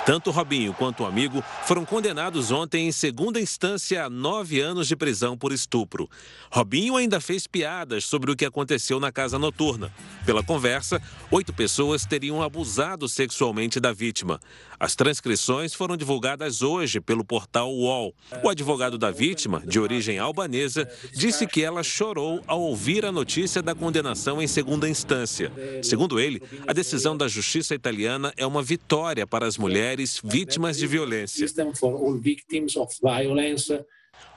[0.06, 4.94] Tanto Robinho quanto o amigo foram condenados ontem em segunda instância a nove anos de
[4.94, 6.08] prisão por estupro.
[6.48, 9.92] Robinho ainda fez piadas sobre o que aconteceu na casa noturna.
[10.24, 14.38] Pela conversa, oito pessoas teriam abusado sexualmente da vítima.
[14.78, 18.14] As transcrições foram divulgadas hoje pelo portal UOL.
[18.44, 23.60] O advogado da vítima, de origem albanesa, disse que ela chorou ao ouvir a notícia
[23.60, 25.50] da condenação em segunda instância.
[25.82, 30.86] Segundo ele, a decisão da justiça italiana é uma vitória para as mulheres vítimas de
[30.86, 31.40] violência.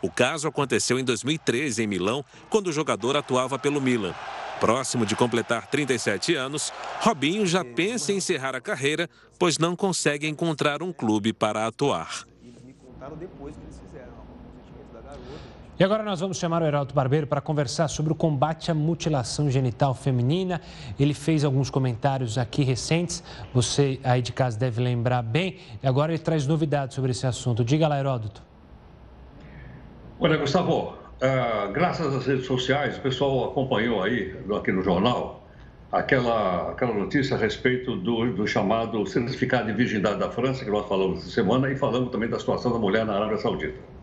[0.01, 4.13] O caso aconteceu em 2013 em Milão, quando o jogador atuava pelo Milan.
[4.59, 10.27] Próximo de completar 37 anos, Robinho já pensa em encerrar a carreira, pois não consegue
[10.27, 12.25] encontrar um clube para atuar.
[15.79, 19.49] E agora nós vamos chamar o Heraldo Barbeiro para conversar sobre o combate à mutilação
[19.49, 20.59] genital feminina.
[20.99, 25.55] Ele fez alguns comentários aqui recentes, você aí de casa deve lembrar bem.
[25.81, 27.63] E agora ele traz novidades sobre esse assunto.
[27.63, 28.43] Diga lá, Heródoto.
[30.19, 35.47] Olha, Gustavo, uh, graças às redes sociais, o pessoal acompanhou aí, aqui no jornal,
[35.89, 40.85] aquela, aquela notícia a respeito do, do chamado certificado de virgindade da França, que nós
[40.89, 43.98] falamos essa semana, e falamos também da situação da mulher na Arábia Saudita.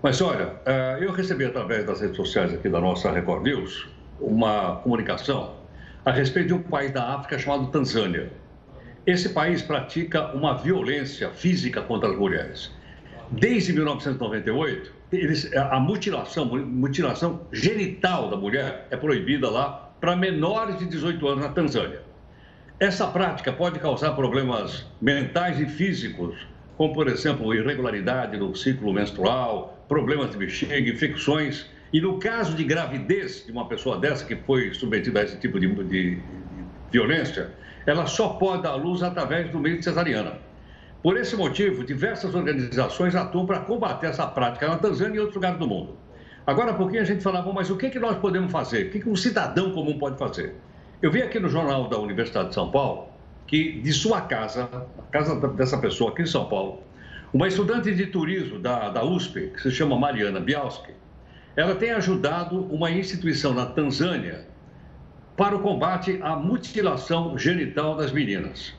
[0.00, 3.88] Mas olha, uh, eu recebi através das redes sociais aqui da nossa Record News
[4.20, 5.56] uma comunicação
[6.04, 8.30] a respeito de um país da África chamado Tanzânia.
[9.04, 12.70] Esse país pratica uma violência física contra as mulheres.
[13.30, 20.86] Desde 1998, eles, a mutilação, mutilação genital da mulher é proibida lá para menores de
[20.86, 22.02] 18 anos na Tanzânia.
[22.78, 26.36] Essa prática pode causar problemas mentais e físicos,
[26.76, 31.66] como, por exemplo, irregularidade no ciclo menstrual, problemas de bexiga, infecções.
[31.92, 35.58] E no caso de gravidez de uma pessoa dessa que foi submetida a esse tipo
[35.58, 36.18] de, de,
[36.92, 37.50] violência,
[37.86, 40.38] ela só pode dar luz através do meio de cesariana.
[41.02, 45.36] Por esse motivo, diversas organizações atuam para combater essa prática na Tanzânia e em outros
[45.36, 45.96] lugares do mundo.
[46.46, 48.86] Agora, há pouquinho a gente falava, mas o que, que nós podemos fazer?
[48.86, 50.54] O que, que um cidadão comum pode fazer?
[51.00, 53.08] Eu vi aqui no jornal da Universidade de São Paulo
[53.46, 56.82] que de sua casa, a casa dessa pessoa aqui em São Paulo,
[57.32, 60.92] uma estudante de turismo da, da USP, que se chama Mariana Bialski,
[61.56, 64.46] ela tem ajudado uma instituição na Tanzânia
[65.36, 68.74] para o combate à mutilação genital das meninas.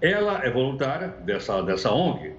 [0.00, 2.32] Ela é voluntária dessa, dessa ONG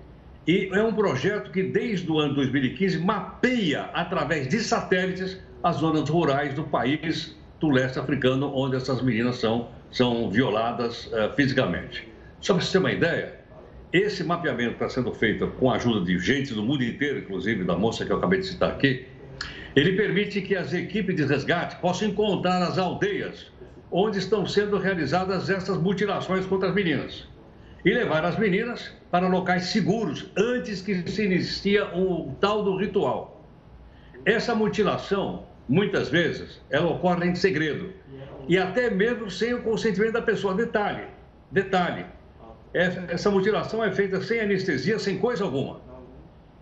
[0.48, 6.08] e é um projeto que, desde o ano 2015, mapeia, através de satélites, as zonas
[6.08, 12.08] rurais do país do leste africano, onde essas meninas são, são violadas uh, fisicamente.
[12.40, 13.37] Só para você ter uma ideia,
[13.92, 17.76] esse mapeamento está sendo feito com a ajuda de gente do mundo inteiro, inclusive da
[17.76, 19.06] moça que eu acabei de citar aqui,
[19.76, 23.52] ele permite que as equipes de resgate possam encontrar as aldeias
[23.92, 27.28] onde estão sendo realizadas essas mutilações contra as meninas
[27.86, 33.46] e levar as meninas para locais seguros antes que se inicia o tal do ritual.
[34.26, 37.94] Essa mutilação, muitas vezes, ela ocorre em segredo
[38.50, 40.54] e até mesmo sem o consentimento da pessoa.
[40.54, 41.04] Detalhe,
[41.50, 42.06] detalhe,
[42.74, 45.88] essa mutilação é feita sem anestesia, sem coisa alguma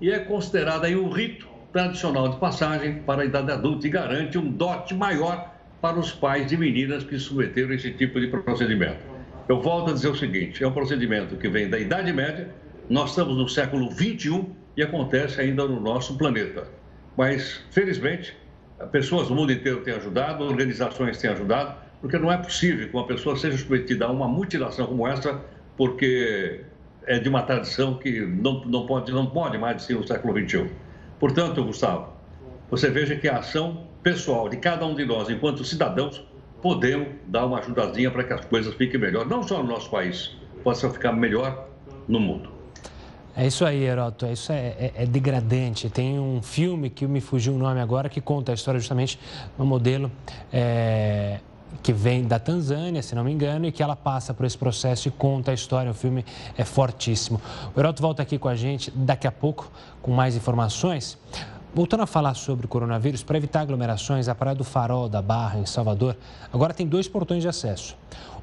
[0.02, 4.38] e é considerada aí um rito tradicional de passagem para a idade adulta e garante
[4.38, 9.00] um dote maior para os pais de meninas que submeteram esse tipo de procedimento.
[9.48, 12.50] Eu volto a dizer o seguinte: é um procedimento que vem da Idade Média,
[12.90, 16.68] nós estamos no século 21 e acontece ainda no nosso planeta.
[17.18, 18.36] Mas, felizmente,
[18.92, 23.08] pessoas do mundo inteiro têm ajudado, organizações têm ajudado, porque não é possível que uma
[23.08, 25.42] pessoa seja submetida a uma mutilação como essa,
[25.78, 26.62] porque
[27.06, 30.70] é de uma tradição que não, não, pode, não pode mais ser no século XXI.
[31.20, 32.14] Portanto, Gustavo,
[32.70, 36.24] você veja que a ação pessoal de cada um de nós, enquanto cidadãos,
[36.62, 40.36] podemos dar uma ajudazinha para que as coisas fiquem melhor, não só no nosso país,
[40.64, 41.68] possa ficar melhor
[42.08, 42.56] no mundo.
[43.38, 44.26] É isso aí, Heroto.
[44.26, 45.90] É isso é, é, é, degradante.
[45.90, 49.20] Tem um filme que me fugiu o nome agora que conta a história justamente
[49.58, 50.10] uma modelo
[50.54, 51.40] é,
[51.82, 55.08] que vem da Tanzânia, se não me engano, e que ela passa por esse processo
[55.08, 55.92] e conta a história.
[55.92, 56.26] O filme
[56.58, 57.40] é fortíssimo.
[57.76, 61.18] O Heroto volta aqui com a gente daqui a pouco com mais informações.
[61.74, 65.60] Voltando a falar sobre o coronavírus, para evitar aglomerações, a Praia do Farol da Barra,
[65.60, 66.16] em Salvador,
[66.52, 67.98] agora tem dois portões de acesso.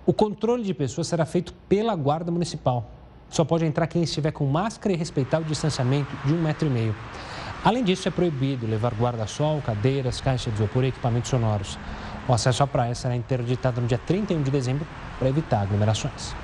[0.05, 2.91] O controle de pessoas será feito pela Guarda Municipal.
[3.31, 6.71] Só pode entrar quem estiver com máscara e respeitar o distanciamento de um metro e
[6.71, 6.95] meio.
[7.65, 11.79] Além disso, é proibido levar guarda-sol, cadeiras, caixas de isopor e equipamentos sonoros.
[12.29, 14.87] O acesso à praia será interditado no dia 31 de dezembro
[15.19, 16.35] para evitar aglomerações.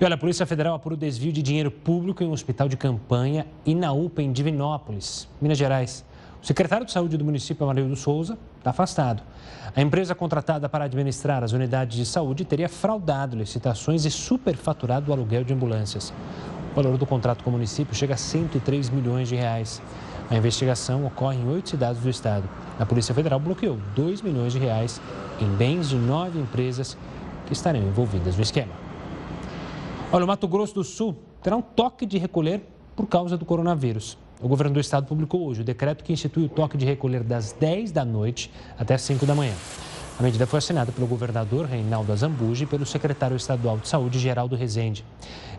[0.00, 2.76] E olha, a Polícia Federal apura o desvio de dinheiro público em um hospital de
[2.76, 6.04] campanha e na UPA em Divinópolis, Minas Gerais.
[6.42, 9.22] O secretário de Saúde do município, Amarildo Souza, está afastado.
[9.76, 15.12] A empresa contratada para administrar as unidades de saúde teria fraudado licitações e superfaturado o
[15.14, 16.14] aluguel de ambulâncias.
[16.72, 19.82] O valor do contrato com o município chega a 103 milhões de reais.
[20.30, 22.48] A investigação ocorre em oito cidades do estado.
[22.80, 24.98] A Polícia Federal bloqueou 2 milhões de reais
[25.38, 26.96] em bens de nove empresas
[27.44, 28.72] que estarão envolvidas no esquema.
[30.10, 32.62] Olha, o Mato Grosso do Sul terá um toque de recolher
[32.96, 34.16] por causa do coronavírus.
[34.40, 37.52] O governo do estado publicou hoje o decreto que institui o toque de recolher das
[37.52, 39.52] 10 da noite até 5 da manhã.
[40.20, 44.54] A medida foi assinada pelo governador Reinaldo Azambuja e pelo secretário estadual de saúde, Geraldo
[44.54, 45.02] Rezende.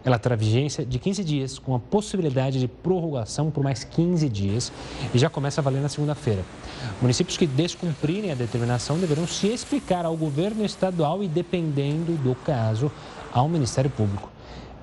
[0.06, 4.72] Ela terá vigência de 15 dias, com a possibilidade de prorrogação por mais 15 dias
[5.16, 6.46] e já começa a valer na segunda-feira.
[7.02, 12.92] Municípios que descumprirem a determinação deverão se explicar ao governo estadual e, dependendo do caso,
[13.34, 14.30] ao Ministério Público.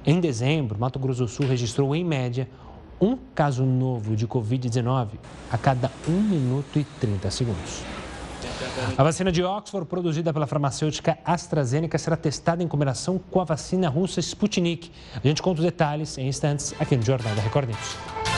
[0.04, 2.48] Em dezembro, Mato Grosso do Sul registrou, em média,
[3.00, 5.10] um caso novo de Covid-19
[5.52, 7.97] a cada 1 minuto e 30 segundos.
[8.96, 13.88] A vacina de Oxford, produzida pela farmacêutica AstraZeneca, será testada em combinação com a vacina
[13.88, 14.90] russa Sputnik.
[15.14, 18.37] A gente conta os detalhes em instantes aqui no Jornal da Record News.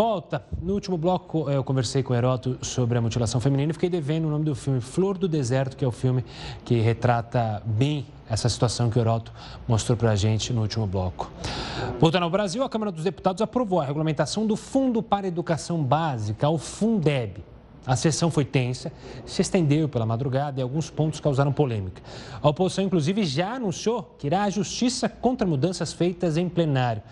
[0.00, 0.44] Volta.
[0.62, 4.26] No último bloco, eu conversei com o Heroto sobre a mutilação feminina e fiquei devendo
[4.26, 6.24] o nome do filme Flor do Deserto, que é o filme
[6.64, 9.32] que retrata bem essa situação que o Heroto
[9.66, 11.28] mostrou para a gente no último bloco.
[11.98, 16.48] Voltando ao Brasil, a Câmara dos Deputados aprovou a regulamentação do Fundo para Educação Básica,
[16.48, 17.42] o Fundeb.
[17.84, 18.92] A sessão foi tensa,
[19.26, 22.00] se estendeu pela madrugada e alguns pontos causaram polêmica.
[22.40, 27.02] A oposição, inclusive, já anunciou que irá à justiça contra mudanças feitas em plenário.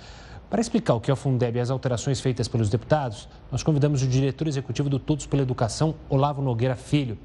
[0.48, 4.02] Para explicar o que é o Fundeb e as alterações feitas pelos deputados, nós convidamos
[4.02, 7.18] o diretor executivo do Todos pela Educação, Olavo Nogueira Filho.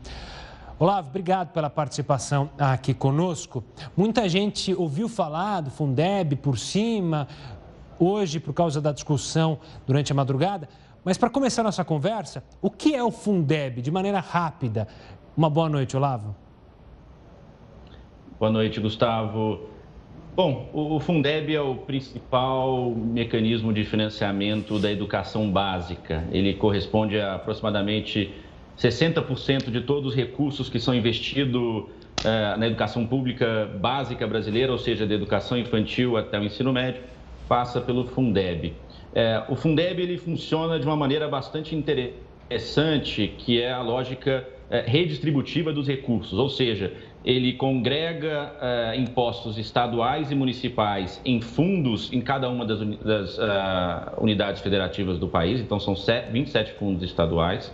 [0.80, 3.64] Olavo, obrigado pela participação aqui conosco.
[3.96, 7.28] Muita gente ouviu falar do Fundeb por cima,
[8.00, 10.68] hoje por causa da discussão durante a madrugada.
[11.04, 14.88] Mas para começar nossa conversa, o que é o Fundeb, de maneira rápida?
[15.38, 16.36] Uma boa noite, Olavo.
[18.40, 19.71] Boa noite, Gustavo.
[20.44, 26.28] Bom, o Fundeb é o principal mecanismo de financiamento da educação básica.
[26.32, 28.34] Ele corresponde a aproximadamente
[28.76, 31.84] 60% de todos os recursos que são investidos
[32.24, 37.04] eh, na educação pública básica brasileira, ou seja, da educação infantil até o ensino médio,
[37.48, 38.74] passa pelo Fundeb.
[39.14, 44.86] Eh, o Fundeb ele funciona de uma maneira bastante interessante, que é a lógica eh,
[44.88, 46.92] redistributiva dos recursos, ou seja,
[47.24, 54.20] ele congrega uh, impostos estaduais e municipais em fundos em cada uma das, das uh,
[54.20, 57.72] unidades federativas do país, então são 27 fundos estaduais.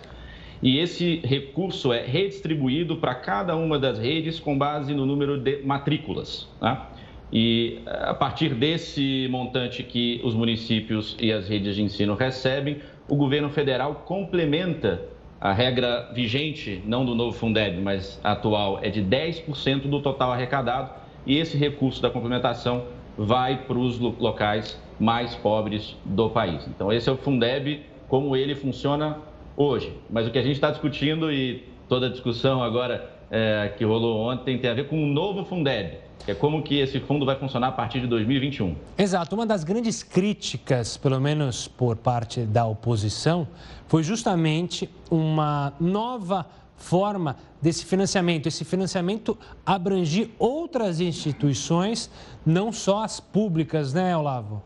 [0.62, 5.62] E esse recurso é redistribuído para cada uma das redes com base no número de
[5.62, 6.48] matrículas.
[6.58, 6.90] Tá?
[7.32, 13.14] E a partir desse montante que os municípios e as redes de ensino recebem, o
[13.14, 15.00] governo federal complementa
[15.40, 20.90] a regra vigente, não do novo Fundeb, mas atual, é de 10% do total arrecadado
[21.26, 22.84] e esse recurso da complementação
[23.16, 26.66] vai para os locais mais pobres do país.
[26.66, 29.18] Então, esse é o Fundeb, como ele funciona
[29.56, 29.92] hoje.
[30.10, 34.30] Mas o que a gente está discutindo e toda a discussão agora é, que rolou
[34.30, 37.36] ontem tem a ver com o novo Fundeb, que é como que esse fundo vai
[37.36, 38.74] funcionar a partir de 2021.
[38.96, 39.34] Exato.
[39.34, 43.46] Uma das grandes críticas, pelo menos por parte da oposição,
[43.86, 48.46] foi justamente uma nova forma desse financiamento.
[48.46, 49.36] Esse financiamento
[49.66, 52.10] abrangir outras instituições,
[52.46, 54.62] não só as públicas, né, Olavo?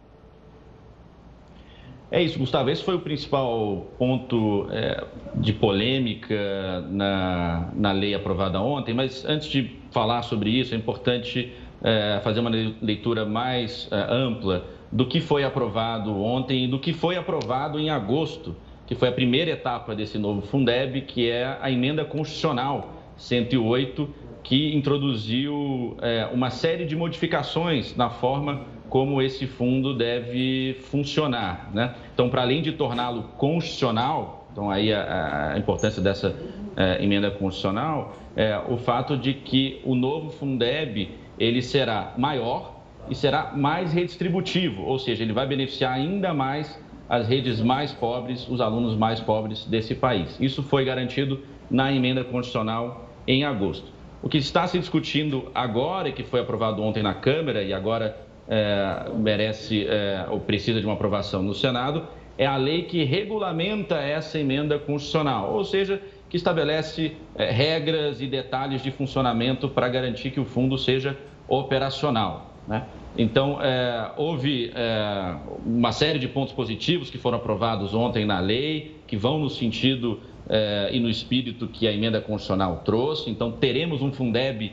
[2.12, 2.68] É isso, Gustavo.
[2.68, 5.03] Esse foi o principal ponto é,
[5.35, 8.92] de polêmica na, na lei aprovada ontem.
[8.92, 11.51] Mas antes de falar sobre isso, é importante
[11.83, 12.51] é, fazer uma
[12.83, 17.88] leitura mais é, ampla do que foi aprovado ontem e do que foi aprovado em
[17.88, 18.55] agosto
[18.87, 24.09] que foi a primeira etapa desse novo Fundeb, que é a emenda constitucional 108,
[24.43, 31.70] que introduziu é, uma série de modificações na forma como esse fundo deve funcionar.
[31.72, 31.95] Né?
[32.12, 36.36] Então, para além de torná-lo constitucional, então aí a, a importância dessa
[36.76, 43.14] é, emenda constitucional é o fato de que o novo Fundeb ele será maior e
[43.14, 46.78] será mais redistributivo, ou seja, ele vai beneficiar ainda mais
[47.09, 50.36] as redes mais pobres, os alunos mais pobres desse país.
[50.38, 51.40] Isso foi garantido
[51.70, 53.90] na emenda constitucional em agosto.
[54.22, 58.22] O que está se discutindo agora e que foi aprovado ontem na Câmara e agora
[58.49, 62.07] é, merece é, ou precisa de uma aprovação no Senado
[62.38, 68.26] é a lei que regulamenta essa emenda constitucional, ou seja, que estabelece é, regras e
[68.26, 71.16] detalhes de funcionamento para garantir que o fundo seja
[71.47, 72.55] operacional.
[72.66, 72.84] Né?
[73.16, 75.36] Então, é, houve é,
[75.66, 80.20] uma série de pontos positivos que foram aprovados ontem na lei, que vão no sentido
[80.49, 83.30] é, e no espírito que a emenda constitucional trouxe.
[83.30, 84.72] Então, teremos um Fundeb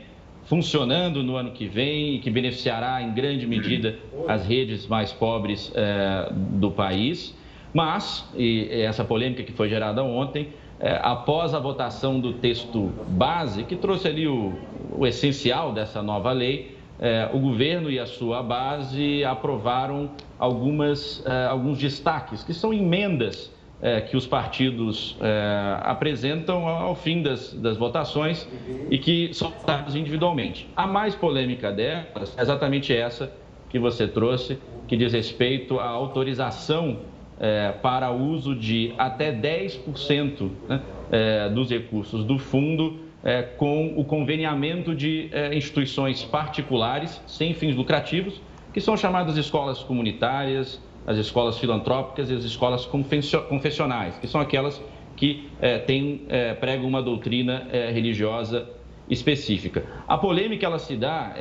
[0.50, 3.94] funcionando no ano que vem e que beneficiará em grande medida
[4.26, 7.32] as redes mais pobres é, do país.
[7.72, 10.48] Mas, e essa polêmica que foi gerada ontem,
[10.80, 14.52] é, após a votação do texto base, que trouxe ali o,
[14.98, 21.78] o essencial dessa nova lei, é, o governo e a sua base aprovaram algumas, alguns
[21.78, 28.46] destaques, que são emendas é, que os partidos é, apresentam ao fim das, das, votações
[28.90, 30.68] e que são votados individualmente.
[30.76, 33.32] A mais polêmica delas é exatamente essa
[33.68, 36.98] que você trouxe, que diz respeito à autorização
[37.38, 44.04] é, para uso de até 10% né, é, dos recursos do fundo é, com o
[44.04, 48.40] conveniamento de é, instituições particulares sem fins lucrativos,
[48.72, 50.80] que são chamadas escolas comunitárias,
[51.10, 54.80] as escolas filantrópicas e as escolas confessionais, que são aquelas
[55.16, 55.84] que é,
[56.28, 58.68] é, pregam uma doutrina religiosa
[59.08, 59.84] específica.
[60.06, 61.34] A polêmica ela se dá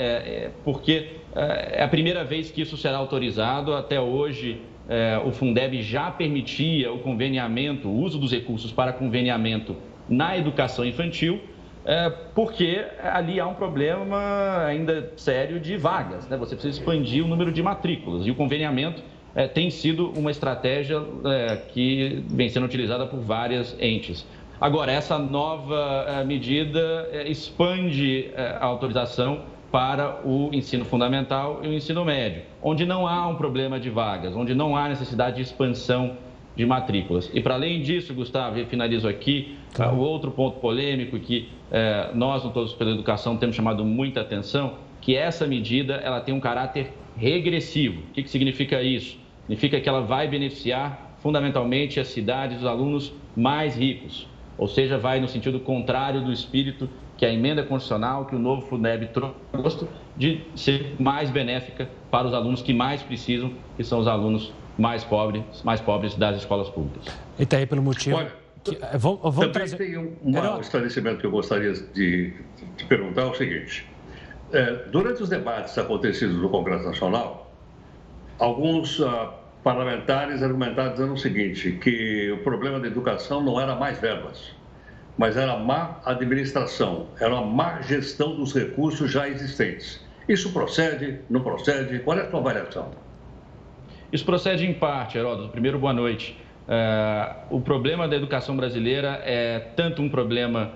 [0.66, 3.74] porque é a primeira vez que isso será autorizado.
[3.76, 4.60] Até hoje,
[4.90, 9.76] é, o Fundeb já permitia o conveniamento, o uso dos recursos para conveniamento
[10.10, 11.40] na educação infantil,
[11.86, 16.28] é, porque ali há um problema ainda sério de vagas.
[16.28, 16.36] Né?
[16.38, 19.04] Você precisa expandir o número de matrículas e o conveniamento
[19.40, 24.28] é, tem sido uma estratégia é, que vem sendo utilizada por várias entes.
[24.60, 31.74] Agora, essa nova é, medida é, expande a autorização para o ensino fundamental e o
[31.74, 36.18] ensino médio, onde não há um problema de vagas, onde não há necessidade de expansão
[36.54, 37.32] de matrículas.
[37.34, 39.90] E para além disso, Gustavo, e finalizo aqui, tá.
[39.90, 44.74] o outro ponto polêmico que eh, nós, no Todos pela Educação, temos chamado muita atenção,
[45.00, 48.02] que essa medida ela tem um caráter regressivo.
[48.02, 49.18] O que, que significa isso?
[49.50, 55.20] Significa que ela vai beneficiar fundamentalmente as cidades, os alunos mais ricos, ou seja, vai
[55.20, 56.88] no sentido contrário do espírito
[57.18, 62.34] que a emenda constitucional, que o novo FUNEB trouxe, de ser mais benéfica para os
[62.34, 67.12] alunos que mais precisam, que são os alunos mais pobres, mais pobres das escolas públicas.
[67.40, 68.18] E está aí pelo motivo...
[68.18, 68.32] Olha,
[68.64, 69.78] que, eh, vou, vou também trazer...
[69.78, 72.34] tem um, um esclarecimento que eu gostaria de,
[72.78, 73.88] de perguntar, é o seguinte.
[74.54, 77.52] É, durante os debates acontecidos no Congresso Nacional,
[78.38, 84.00] alguns uh, parlamentares argumentaram dizendo o seguinte, que o problema da educação não era mais
[84.00, 84.56] verbas,
[85.18, 90.06] mas era má administração, era má gestão dos recursos já existentes.
[90.28, 92.00] Isso procede, não procede?
[92.00, 92.92] Qual é a sua avaliação?
[94.12, 95.50] Isso procede em parte, Heródoto.
[95.50, 96.38] Primeiro, boa noite.
[96.68, 100.72] É, o problema da educação brasileira é tanto um problema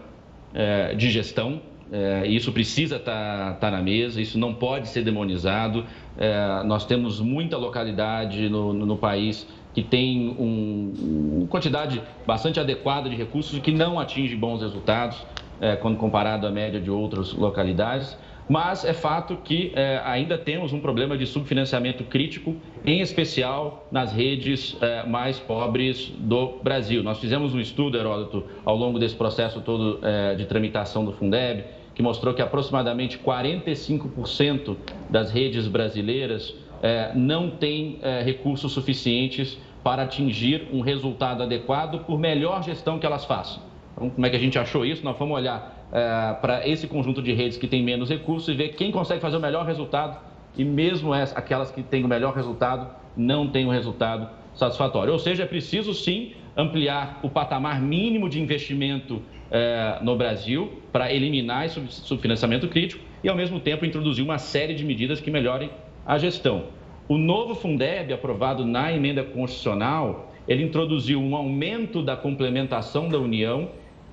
[0.53, 1.61] é, de gestão,
[1.91, 5.85] é, isso precisa estar tá, tá na mesa, isso não pode ser demonizado.
[6.17, 10.93] É, nós temos muita localidade no, no, no país que tem um,
[11.39, 15.25] uma quantidade bastante adequada de recursos que não atinge bons resultados
[15.59, 18.15] é, quando comparado à média de outras localidades.
[18.47, 22.55] Mas é fato que é, ainda temos um problema de subfinanciamento crítico,
[22.85, 27.01] em especial nas redes é, mais pobres do Brasil.
[27.01, 31.63] Nós fizemos um estudo, Heródoto, ao longo desse processo todo é, de tramitação do Fundeb,
[31.93, 34.75] que mostrou que aproximadamente 45%
[35.09, 42.17] das redes brasileiras é, não tem é, recursos suficientes para atingir um resultado adequado por
[42.17, 43.61] melhor gestão que elas façam.
[43.93, 45.03] Então, como é que a gente achou isso?
[45.03, 48.69] Nós fomos olhar é, para esse conjunto de redes que tem menos recursos e ver
[48.69, 50.17] quem consegue fazer o melhor resultado
[50.57, 55.13] e mesmo as, aquelas que têm o melhor resultado não têm um resultado satisfatório.
[55.13, 61.11] Ou seja, é preciso sim ampliar o patamar mínimo de investimento é, no Brasil para
[61.13, 65.69] eliminar esse subfinanciamento crítico e, ao mesmo tempo, introduzir uma série de medidas que melhorem
[66.05, 66.65] a gestão.
[67.07, 73.69] O novo Fundeb, aprovado na emenda constitucional, ele introduziu um aumento da complementação da União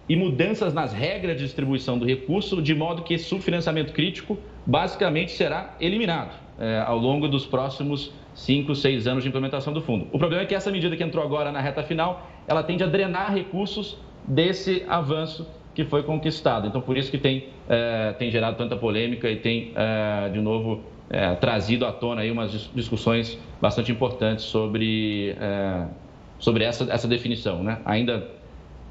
[0.09, 4.37] e mudanças nas regras de distribuição do recurso, de modo que esse subfinanciamento crítico
[4.67, 10.07] basicamente será eliminado é, ao longo dos próximos 5, 6 anos de implementação do fundo.
[10.13, 12.87] O problema é que essa medida que entrou agora na reta final, ela tende a
[12.87, 16.67] drenar recursos desse avanço que foi conquistado.
[16.67, 20.81] Então, por isso que tem, é, tem gerado tanta polêmica e tem, é, de novo,
[21.11, 25.37] é, trazido à tona aí umas discussões bastante importantes sobre,
[26.39, 27.63] sobre essa, essa definição.
[27.63, 27.79] Né?
[27.85, 28.27] Ainda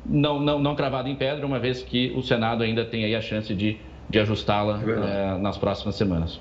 [0.05, 3.21] não, não, não cravada em pedra, uma vez que o Senado ainda tem aí a
[3.21, 3.77] chance de,
[4.07, 4.77] de ajustá-la
[5.39, 6.39] nas próximas semanas.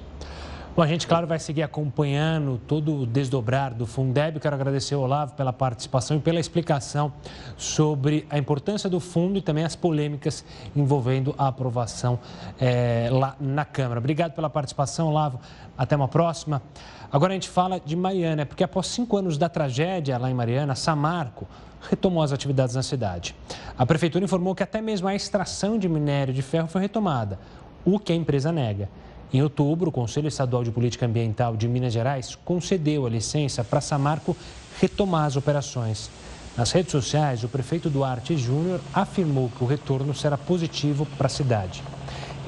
[0.78, 4.38] Bom, a gente, claro, vai seguir acompanhando todo o desdobrar do Fundeb.
[4.38, 7.12] Quero agradecer ao Olavo pela participação e pela explicação
[7.56, 10.44] sobre a importância do fundo e também as polêmicas
[10.76, 12.16] envolvendo a aprovação
[12.60, 13.98] é, lá na Câmara.
[13.98, 15.40] Obrigado pela participação, Olavo.
[15.76, 16.62] Até uma próxima.
[17.10, 20.76] Agora a gente fala de Mariana, porque após cinco anos da tragédia lá em Mariana,
[20.76, 21.48] Samarco
[21.90, 23.34] retomou as atividades na cidade.
[23.76, 27.36] A prefeitura informou que até mesmo a extração de minério de ferro foi retomada,
[27.84, 28.88] o que a empresa nega.
[29.30, 33.80] Em outubro, o Conselho Estadual de Política Ambiental de Minas Gerais concedeu a licença para
[33.80, 34.34] Samarco
[34.80, 36.10] retomar as operações.
[36.56, 41.30] Nas redes sociais, o prefeito Duarte Júnior afirmou que o retorno será positivo para a
[41.30, 41.82] cidade.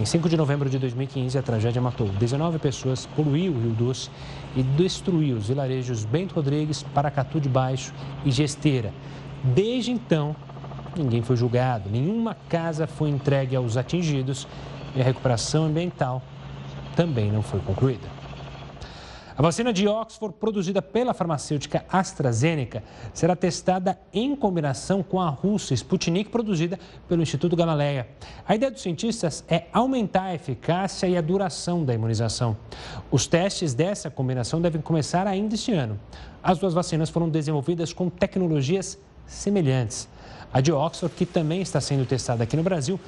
[0.01, 4.09] Em 5 de novembro de 2015, a tragédia matou 19 pessoas, poluiu o Rio Doce
[4.57, 7.93] e destruiu os vilarejos Bento Rodrigues, Paracatu de Baixo
[8.25, 8.91] e Gesteira.
[9.45, 10.35] Desde então,
[10.97, 14.49] ninguém foi julgado, nenhuma casa foi entregue aos atingidos
[14.97, 16.23] e a recuperação ambiental
[17.01, 18.07] também não foi concluída.
[19.35, 22.83] A vacina de Oxford, produzida pela farmacêutica AstraZeneca,
[23.15, 26.79] será testada em combinação com a russa Sputnik, produzida
[27.09, 28.07] pelo Instituto Gamaleya.
[28.47, 32.55] A ideia dos cientistas é aumentar a eficácia e a duração da imunização.
[33.11, 35.99] Os testes dessa combinação devem começar ainda este ano.
[36.43, 40.07] As duas vacinas foram desenvolvidas com tecnologias semelhantes.
[40.53, 43.01] A de Oxford, que também está sendo testada aqui no Brasil,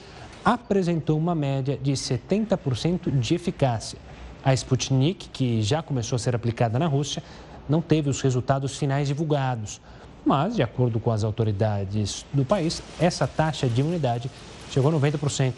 [0.44, 3.98] apresentou uma média de 70% de eficácia.
[4.44, 7.22] A Sputnik, que já começou a ser aplicada na Rússia,
[7.68, 9.80] não teve os resultados finais divulgados.
[10.24, 14.30] Mas, de acordo com as autoridades do país, essa taxa de imunidade
[14.70, 15.54] chegou a 90%.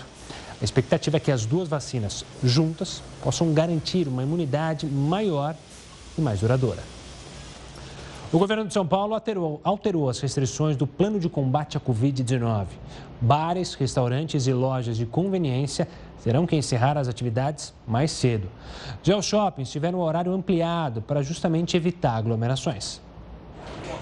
[0.60, 5.54] A expectativa é que as duas vacinas juntas possam garantir uma imunidade maior
[6.16, 6.82] e mais duradoura.
[8.34, 12.66] O governo de São Paulo alterou, alterou as restrições do plano de combate à Covid-19.
[13.20, 15.86] Bares, restaurantes e lojas de conveniência
[16.20, 18.48] terão que encerrar as atividades mais cedo.
[19.04, 23.00] Já os shoppings tiveram o horário ampliado para justamente evitar aglomerações.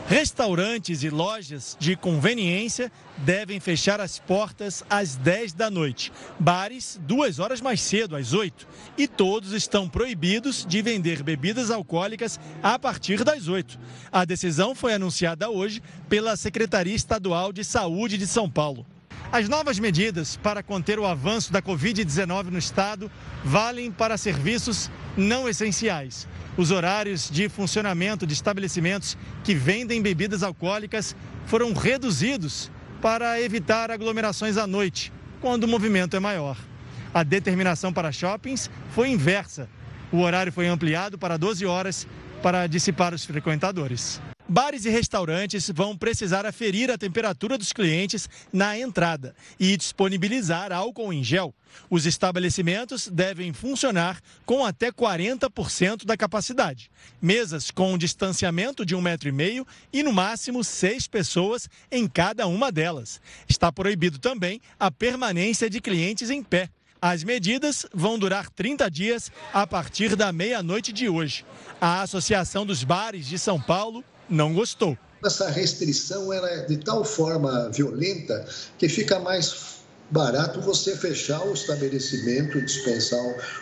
[0.08, 6.12] Restaurantes e lojas de conveniência devem fechar as portas às 10 da noite.
[6.38, 8.66] Bares, duas horas mais cedo, às 8.
[8.98, 13.78] E todos estão proibidos de vender bebidas alcoólicas a partir das 8.
[14.10, 18.84] A decisão foi anunciada hoje pela Secretaria Estadual de Saúde de São Paulo.
[19.32, 23.10] As novas medidas para conter o avanço da Covid-19 no estado
[23.42, 26.28] valem para serviços não essenciais.
[26.54, 31.16] Os horários de funcionamento de estabelecimentos que vendem bebidas alcoólicas
[31.46, 32.70] foram reduzidos
[33.00, 35.10] para evitar aglomerações à noite,
[35.40, 36.58] quando o movimento é maior.
[37.14, 39.66] A determinação para shoppings foi inversa.
[40.12, 42.06] O horário foi ampliado para 12 horas
[42.42, 44.20] para dissipar os frequentadores.
[44.52, 51.10] Bares e restaurantes vão precisar aferir a temperatura dos clientes na entrada e disponibilizar álcool
[51.10, 51.54] em gel.
[51.88, 56.90] Os estabelecimentos devem funcionar com até 40% da capacidade.
[57.18, 62.06] Mesas com um distanciamento de um metro e meio e, no máximo, seis pessoas em
[62.06, 63.22] cada uma delas.
[63.48, 66.68] Está proibido também a permanência de clientes em pé.
[67.00, 71.42] As medidas vão durar 30 dias a partir da meia-noite de hoje.
[71.80, 74.96] A Associação dos Bares de São Paulo não gostou.
[75.24, 78.44] Essa restrição ela é de tal forma violenta
[78.78, 83.20] que fica mais barato você fechar o estabelecimento, dispensar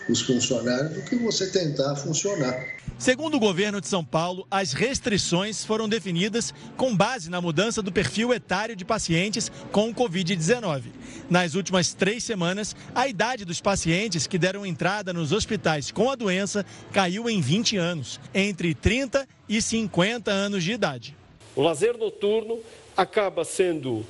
[0.09, 2.81] os funcionários, do que você tentar funcionar.
[2.99, 7.91] Segundo o governo de São Paulo, as restrições foram definidas com base na mudança do
[7.91, 10.83] perfil etário de pacientes com Covid-19.
[11.31, 16.15] Nas últimas três semanas, a idade dos pacientes que deram entrada nos hospitais com a
[16.15, 21.17] doença caiu em 20 anos, entre 30 e 50 anos de idade.
[21.57, 22.59] O lazer noturno
[22.97, 24.05] acaba sendo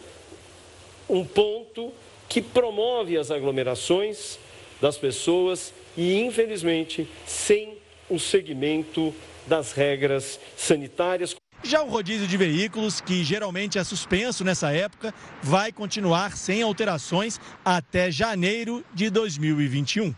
[1.08, 1.92] um ponto
[2.30, 4.38] que promove as aglomerações
[4.80, 7.76] das pessoas e, infelizmente, sem
[8.08, 9.12] o segmento
[9.46, 11.34] das regras sanitárias.
[11.62, 15.12] Já o rodízio de veículos, que geralmente é suspenso nessa época,
[15.42, 20.14] vai continuar sem alterações até janeiro de 2021.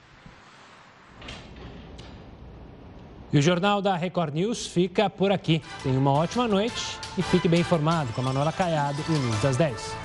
[3.33, 5.63] E o Jornal da Record News fica por aqui.
[5.83, 9.41] Tenha uma ótima noite e fique bem informado com a Manuela Caiado e o News
[9.41, 10.02] das 10.